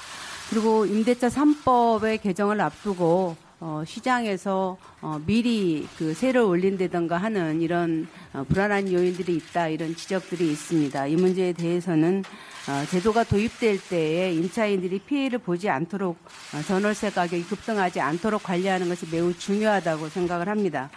그리고 0.49 0.87
임대차 0.87 1.29
3법의 1.29 2.23
개정을 2.23 2.61
앞두고 2.61 3.37
어, 3.59 3.83
시장에서 3.87 4.77
어, 5.01 5.19
미리 5.25 5.89
그 5.97 6.13
세를 6.13 6.43
올린다든가 6.43 7.17
하는 7.17 7.63
이런 7.63 8.07
어, 8.35 8.45
불안한 8.47 8.93
요인들이 8.93 9.35
있다 9.37 9.69
이런 9.69 9.97
지적들이 9.97 10.51
있습니다. 10.51 11.07
이 11.07 11.17
문제에 11.17 11.55
대해서는 11.55 12.23
어, 12.69 12.85
제도가 12.91 13.25
도입될 13.25 13.81
때에 13.89 14.33
임차인들이 14.35 14.99
피해를 15.01 15.39
보지 15.39 15.71
않도록 15.71 16.19
어, 16.55 16.63
전월세 16.67 17.11
가격이 17.11 17.45
급등하지 17.45 18.01
않도록 18.01 18.43
관리하는 18.43 18.89
것이 18.89 19.07
매우 19.11 19.33
중요하다고 19.33 20.11
생각을 20.11 20.49
합니다. 20.49 20.91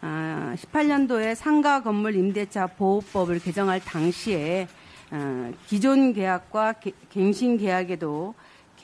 어, 0.00 0.54
18년도에 0.56 1.34
상가 1.34 1.82
건물 1.82 2.14
임대차 2.14 2.68
보호법을 2.68 3.40
개정할 3.40 3.80
당시에 3.80 4.68
어, 5.10 5.52
기존 5.66 6.12
계약과 6.12 6.74
개, 6.74 6.92
갱신 7.10 7.58
계약에도 7.58 8.34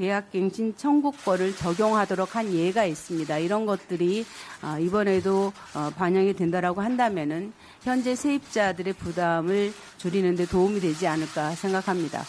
계약갱신 0.00 0.78
청구권을 0.78 1.56
적용하도록 1.56 2.34
한 2.34 2.54
예가 2.54 2.86
있습니다. 2.86 3.36
이런 3.36 3.66
것들이 3.66 4.24
어, 4.62 4.78
이번에도 4.80 5.52
어, 5.74 5.90
반영이 5.94 6.32
된다라고 6.32 6.80
한다면은 6.80 7.52
현재 7.82 8.16
세입자들의 8.16 8.94
부담을 8.94 9.74
줄이는 9.98 10.36
데 10.36 10.46
도움이 10.46 10.80
되지 10.80 11.06
않을까 11.06 11.50
생각합니다. 11.50 12.22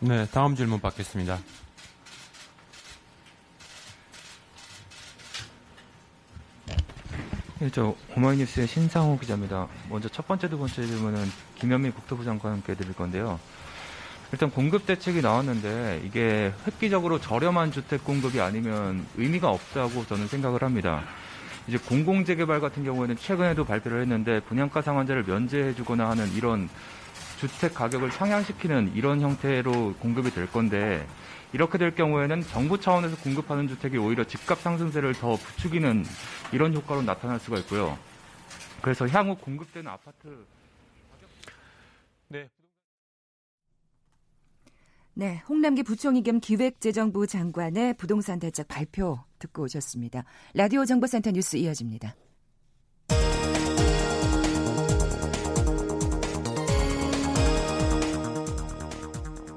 네, 0.00 0.26
다음 0.32 0.56
질문 0.56 0.80
받겠습니다. 0.80 1.38
네, 7.60 7.70
저 7.70 7.94
오마이뉴스의 8.16 8.66
신상호 8.66 9.16
기자입니다. 9.20 9.68
먼저 9.88 10.08
첫 10.08 10.26
번째, 10.26 10.48
두 10.48 10.58
번째 10.58 10.84
질문은 10.84 11.30
김현미 11.60 11.92
국토부 11.92 12.24
장관께 12.24 12.74
드릴 12.74 12.92
건데요. 12.94 13.38
일단 14.32 14.50
공급 14.50 14.86
대책이 14.86 15.20
나왔는데 15.20 16.00
이게 16.04 16.54
획기적으로 16.66 17.20
저렴한 17.20 17.70
주택 17.70 18.02
공급이 18.02 18.40
아니면 18.40 19.06
의미가 19.16 19.50
없다고 19.50 20.06
저는 20.06 20.26
생각을 20.26 20.62
합니다. 20.62 21.04
이제 21.68 21.76
공공재개발 21.76 22.60
같은 22.60 22.82
경우에는 22.82 23.16
최근에도 23.16 23.64
발표를 23.64 24.00
했는데 24.00 24.40
분양가 24.40 24.80
상한제를 24.80 25.24
면제해주거나 25.24 26.08
하는 26.08 26.32
이런 26.32 26.70
주택 27.38 27.74
가격을 27.74 28.10
상향시키는 28.10 28.92
이런 28.94 29.20
형태로 29.20 29.96
공급이 30.00 30.30
될 30.30 30.50
건데 30.50 31.06
이렇게 31.52 31.76
될 31.76 31.94
경우에는 31.94 32.42
정부 32.42 32.80
차원에서 32.80 33.16
공급하는 33.16 33.68
주택이 33.68 33.98
오히려 33.98 34.24
집값 34.24 34.60
상승세를 34.60 35.12
더 35.14 35.36
부추기는 35.36 36.06
이런 36.52 36.74
효과로 36.74 37.02
나타날 37.02 37.38
수가 37.38 37.58
있고요. 37.58 37.98
그래서 38.80 39.06
향후 39.08 39.36
공급되는 39.36 39.90
아파트 39.90 40.46
네, 45.14 45.42
홍남기 45.48 45.82
부총리 45.82 46.22
겸 46.22 46.40
기획재정부 46.40 47.26
장관의 47.26 47.94
부동산 47.94 48.38
대책 48.38 48.68
발표 48.68 49.18
듣고 49.38 49.64
오셨습니다. 49.64 50.24
라디오 50.54 50.84
정보센터 50.86 51.32
뉴스 51.32 51.56
이어집니다. 51.56 52.14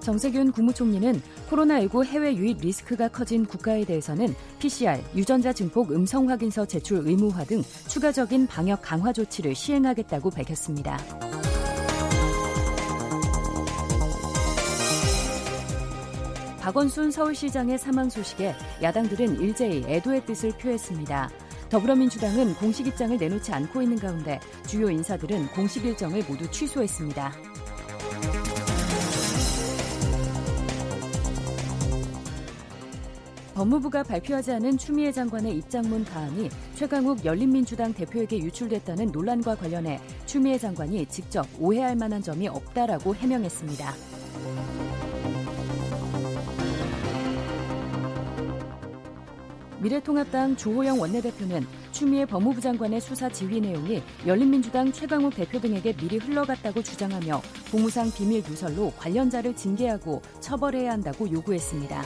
정세균 0.02 0.52
국무총리는 0.52 1.20
코로나19 1.50 2.06
해외 2.06 2.36
유입 2.36 2.60
리스크가 2.60 3.08
커진 3.08 3.44
국가에 3.44 3.86
대해서는 3.86 4.36
PCR, 4.60 5.02
유전자 5.15 5.52
증폭 5.52 5.91
음성 5.94 6.30
확인서 6.30 6.63
제출 6.65 7.08
의무화 7.08 7.44
등 7.46 7.63
추가적인 7.88 8.46
방역 8.46 8.82
강화 8.84 9.12
조치를 9.12 9.56
시행하겠다고 9.56 10.30
밝혔습니다. 10.30 11.00
박원순 16.65 17.12
서울시장의 17.12 17.78
사망 17.78 18.10
소식에 18.10 18.56
야당들은 18.82 19.39
일제히 19.39 19.84
애도의 19.86 20.25
뜻을 20.25 20.49
표했습니다. 20.58 21.30
더불어민주당은 21.69 22.56
공식 22.56 22.88
입장을 22.88 23.15
내놓지 23.15 23.54
않고 23.54 23.84
있는 23.84 23.99
가운데 23.99 24.39
주요 24.65 24.89
인사들은 24.89 25.49
공식 25.49 25.86
일정을 25.86 26.23
모두 26.28 26.49
취소했습니다. 26.49 27.34
법무부가 33.54 34.01
발표하지 34.01 34.54
않은 34.54 34.80
추미애 34.80 35.12
장관의 35.12 35.56
입장문 35.58 36.04
가안이 36.04 36.49
최강욱 36.73 37.23
열린민주당 37.23 37.93
대표에게 37.93 38.39
유출됐다는 38.39 39.12
논란과 39.12 39.54
관련해 39.54 40.01
추미애 40.25 40.58
장관이 40.58 41.06
직접 41.06 41.45
오해할 41.60 41.95
만한 41.95 42.23
점이 42.23 42.47
없다라고 42.47 43.13
해명했습니다. 43.13 44.14
미래통합당 49.86 50.56
주호영 50.56 51.00
원내대표는 51.00 51.63
추미애 51.91 52.26
법무부 52.26 52.60
장관의 52.60 53.00
수사 53.00 53.30
지휘 53.30 53.62
내용이 53.62 54.02
열린민주당 54.26 54.91
최강욱 54.91 55.36
대표 55.36 55.60
등에게 55.60 55.93
미리 55.93 56.17
흘러갔다고 56.17 56.82
주장하며 56.82 57.39
공무상 57.71 58.12
비밀 58.12 58.41
누설로 58.41 58.91
관련자를 58.98 59.56
징계하고 59.56 60.24
처벌해야 60.39 60.93
한다고 60.93 61.30
요구했습니다. 61.32 62.04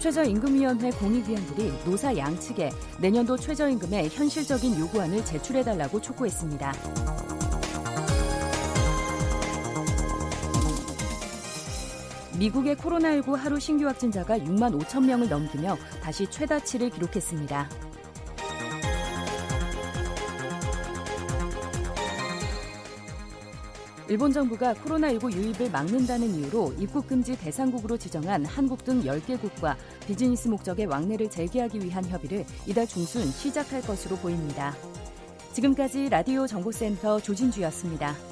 최저임금위원회 0.00 0.90
공익위원들이 0.90 1.72
노사 1.84 2.16
양측에 2.16 2.70
내년도 3.00 3.36
최저임금의 3.36 4.08
현실적인 4.08 4.76
요구안을 4.80 5.24
제출해달라고 5.24 6.00
촉구했습니다. 6.00 7.31
미국의 12.38 12.76
코로나19 12.76 13.36
하루 13.36 13.60
신규 13.60 13.86
확진자가 13.86 14.38
6만 14.38 14.80
5천 14.80 15.04
명을 15.04 15.28
넘기며 15.28 15.76
다시 16.02 16.26
최다치를 16.26 16.90
기록했습니다. 16.90 17.68
일본 24.08 24.32
정부가 24.32 24.74
코로나19 24.74 25.32
유입을 25.32 25.70
막는다는 25.70 26.34
이유로 26.34 26.74
입국 26.78 27.06
금지 27.06 27.38
대상국으로 27.38 27.96
지정한 27.96 28.44
한국 28.44 28.84
등 28.84 29.02
10개국과 29.02 29.76
비즈니스 30.06 30.48
목적의 30.48 30.86
왕래를 30.86 31.30
재개하기 31.30 31.80
위한 31.80 32.04
협의를 32.04 32.44
이달 32.66 32.86
중순 32.86 33.24
시작할 33.30 33.80
것으로 33.82 34.16
보입니다. 34.16 34.74
지금까지 35.52 36.08
라디오 36.08 36.46
정보센터 36.46 37.20
조진주였습니다. 37.20 38.31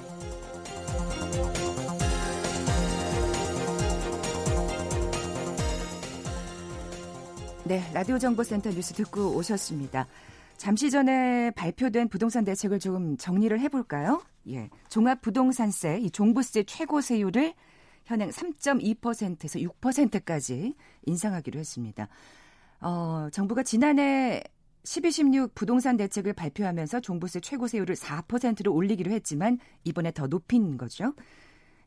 네, 7.71 7.88
라디오 7.94 8.18
정보센터 8.18 8.71
뉴스 8.71 8.92
듣고 8.94 9.37
오셨습니다. 9.37 10.08
잠시 10.56 10.90
전에 10.90 11.52
발표된 11.52 12.08
부동산 12.08 12.44
대책을 12.44 12.81
조금 12.81 13.16
정리를 13.16 13.60
해볼까요? 13.60 14.25
예. 14.48 14.68
종합부동산세, 14.88 16.00
이 16.00 16.10
종부세 16.10 16.64
최고 16.64 17.00
세율을 17.00 17.54
현행 18.06 18.31
3.2%에서 18.31 19.60
6%까지 19.60 20.75
인상하기로 21.06 21.60
했습니다. 21.60 22.08
어, 22.81 23.29
정부가 23.31 23.62
지난해 23.62 24.42
12.16 24.83 25.54
부동산 25.54 25.96
대책을 25.96 26.33
발표하면서 26.33 26.98
종부세 26.98 27.38
최고 27.38 27.68
세율을 27.68 27.94
4%로 27.94 28.75
올리기로 28.75 29.12
했지만 29.12 29.60
이번에 29.85 30.10
더 30.10 30.27
높인 30.27 30.77
거죠. 30.77 31.14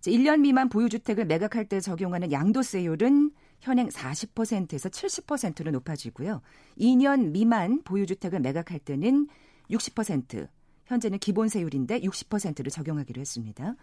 1년 0.06 0.40
미만 0.40 0.70
보유주택을 0.70 1.26
매각할 1.26 1.66
때 1.66 1.82
적용하는 1.82 2.32
양도세율은 2.32 3.32
현행 3.64 3.88
40%에서 3.88 4.90
70%로 4.90 5.72
높아지고요. 5.72 6.42
2년 6.78 7.32
미만 7.32 7.82
보유주택을 7.84 8.42
매각할 8.42 8.80
때는 8.80 9.30
60%, 9.72 10.50
현재는 10.86 11.18
기본 11.20 11.48
세율인데 11.48 12.02
60%를 12.02 12.70
적용하기로 12.70 13.22
했습니다. 13.22 13.76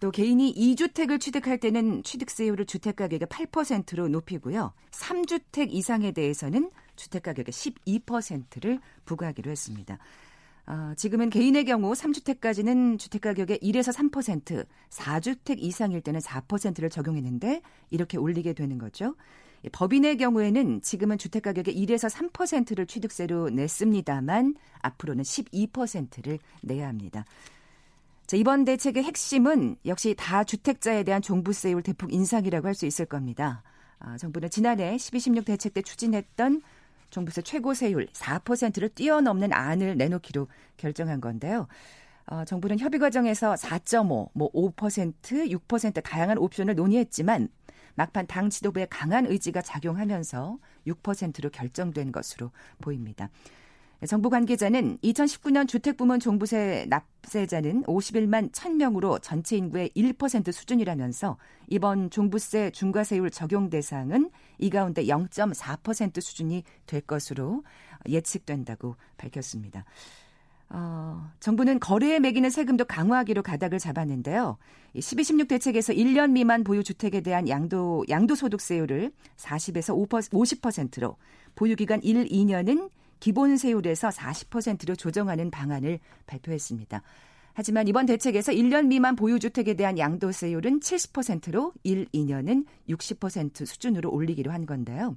또 0.00 0.10
개인이 0.10 0.54
2주택을 0.54 1.20
취득할 1.20 1.58
때는 1.58 2.02
취득세율을 2.04 2.64
주택가격의 2.64 3.28
8%로 3.28 4.08
높이고요. 4.08 4.72
3주택 4.90 5.72
이상에 5.72 6.12
대해서는 6.12 6.70
주택가격의 6.96 7.52
12%를 7.52 8.80
부과하기로 9.04 9.50
했습니다. 9.50 9.98
어, 10.66 10.92
지금은 10.96 11.30
개인의 11.30 11.64
경우 11.64 11.92
3주택까지는 11.92 12.98
주택가격의 12.98 13.60
1에서 13.60 13.94
3%, 13.94 14.66
4주택 14.90 15.62
이상일 15.62 16.00
때는 16.00 16.20
4%를 16.20 16.90
적용했는데 16.90 17.62
이렇게 17.90 18.18
올리게 18.18 18.52
되는 18.52 18.76
거죠. 18.78 19.14
법인의 19.72 20.16
경우에는 20.16 20.82
지금은 20.82 21.18
주택가격의 21.18 21.74
1에서 21.74 22.10
3%를 22.10 22.86
취득세로 22.86 23.50
냈습니다만 23.50 24.54
앞으로는 24.82 25.22
12%를 25.22 26.38
내야 26.62 26.88
합니다. 26.88 27.24
자, 28.26 28.36
이번 28.36 28.64
대책의 28.64 29.04
핵심은 29.04 29.76
역시 29.86 30.14
다 30.18 30.42
주택자에 30.42 31.04
대한 31.04 31.22
종부세율 31.22 31.82
대폭 31.82 32.12
인상이라고 32.12 32.66
할 32.66 32.74
수 32.74 32.86
있을 32.86 33.06
겁니다. 33.06 33.62
아, 33.98 34.18
정부는 34.18 34.50
지난해 34.50 34.96
12.16 34.96 35.44
대책 35.46 35.74
때 35.74 35.82
추진했던 35.82 36.60
종부세 37.10 37.42
최고 37.42 37.74
세율 37.74 38.06
4%를 38.06 38.88
뛰어넘는 38.90 39.52
안을 39.52 39.96
내놓기로 39.96 40.48
결정한 40.76 41.20
건데요. 41.20 41.66
어, 42.26 42.44
정부는 42.44 42.78
협의 42.78 42.98
과정에서 42.98 43.54
4.5, 43.54 44.30
뭐 44.32 44.52
5%, 44.52 45.14
6% 45.22 46.02
다양한 46.02 46.38
옵션을 46.38 46.74
논의했지만 46.74 47.48
막판 47.94 48.26
당 48.26 48.50
지도부의 48.50 48.88
강한 48.90 49.26
의지가 49.26 49.62
작용하면서 49.62 50.58
6%로 50.86 51.50
결정된 51.50 52.12
것으로 52.12 52.50
보입니다. 52.80 53.30
정부 54.04 54.28
관계자는 54.28 54.98
2019년 54.98 55.66
주택부문 55.66 56.20
종부세 56.20 56.86
납세자는 56.88 57.84
51만 57.84 58.52
1000명으로 58.52 59.22
전체 59.22 59.56
인구의 59.56 59.90
1% 59.96 60.52
수준이라면서 60.52 61.38
이번 61.68 62.10
종부세 62.10 62.70
중과세율 62.72 63.30
적용 63.30 63.70
대상은 63.70 64.30
이 64.58 64.68
가운데 64.68 65.04
0.4% 65.04 66.20
수준이 66.20 66.62
될 66.84 67.00
것으로 67.00 67.64
예측된다고 68.06 68.96
밝혔습니다. 69.16 69.86
어, 70.68 71.30
정부는 71.40 71.80
거래에 71.80 72.18
매기는 72.18 72.50
세금도 72.50 72.84
강화하기로 72.86 73.42
가닥을 73.42 73.78
잡았는데요. 73.78 74.58
12.16 74.96 75.48
대책에서 75.48 75.92
1년 75.94 76.32
미만 76.32 76.64
보유 76.64 76.82
주택에 76.82 77.20
대한 77.20 77.48
양도 77.48 78.04
양도소득세율을 78.08 79.12
40에서 79.36 80.28
50%로 80.30 81.16
보유 81.54 81.76
기간 81.76 82.02
1, 82.02 82.26
2년은 82.26 82.90
기본 83.20 83.56
세율에서 83.56 84.08
40%로 84.08 84.94
조정하는 84.96 85.50
방안을 85.50 85.98
발표했습니다. 86.26 87.02
하지만 87.54 87.88
이번 87.88 88.04
대책에서 88.04 88.52
1년 88.52 88.86
미만 88.86 89.16
보유주택에 89.16 89.74
대한 89.74 89.96
양도세율은 89.98 90.80
70%로 90.80 91.72
1, 91.84 92.06
2년은 92.12 92.66
60% 92.90 93.64
수준으로 93.64 94.10
올리기로 94.10 94.52
한 94.52 94.66
건데요. 94.66 95.16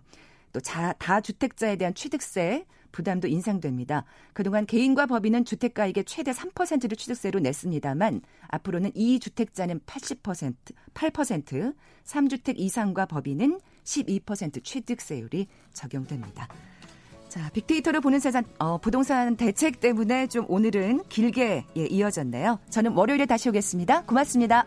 또 0.54 0.60
자, 0.62 0.94
다주택자에 0.94 1.76
대한 1.76 1.94
취득세 1.94 2.66
부담도 2.92 3.28
인상됩니다. 3.28 4.06
그동안 4.34 4.66
개인과 4.66 5.06
법인은 5.06 5.46
주택가에게 5.46 6.04
최대 6.04 6.32
3%를 6.32 6.96
취득세로 6.98 7.40
냈습니다만 7.40 8.22
앞으로는 8.48 8.92
2주택자는 8.94 9.82
80%, 9.86 10.56
8%, 10.94 11.76
3주택 12.06 12.58
이상과 12.58 13.06
법인은 13.06 13.60
12% 13.84 14.64
취득세율이 14.64 15.48
적용됩니다. 15.74 16.48
자, 17.30 17.50
빅데이터를 17.54 18.02
보는 18.02 18.20
세상, 18.20 18.44
어, 18.58 18.80
부동산 18.80 19.36
대책 19.36 19.80
때문에 19.80 20.28
좀 20.28 20.46
오늘은 20.50 21.04
길게 21.10 21.66
예, 21.78 21.86
이어졌네요. 21.86 22.60
저는 22.70 22.94
월요일에 22.94 23.28
다시 23.28 23.50
오겠습니다. 23.50 24.04
고맙습니다. 24.04 24.66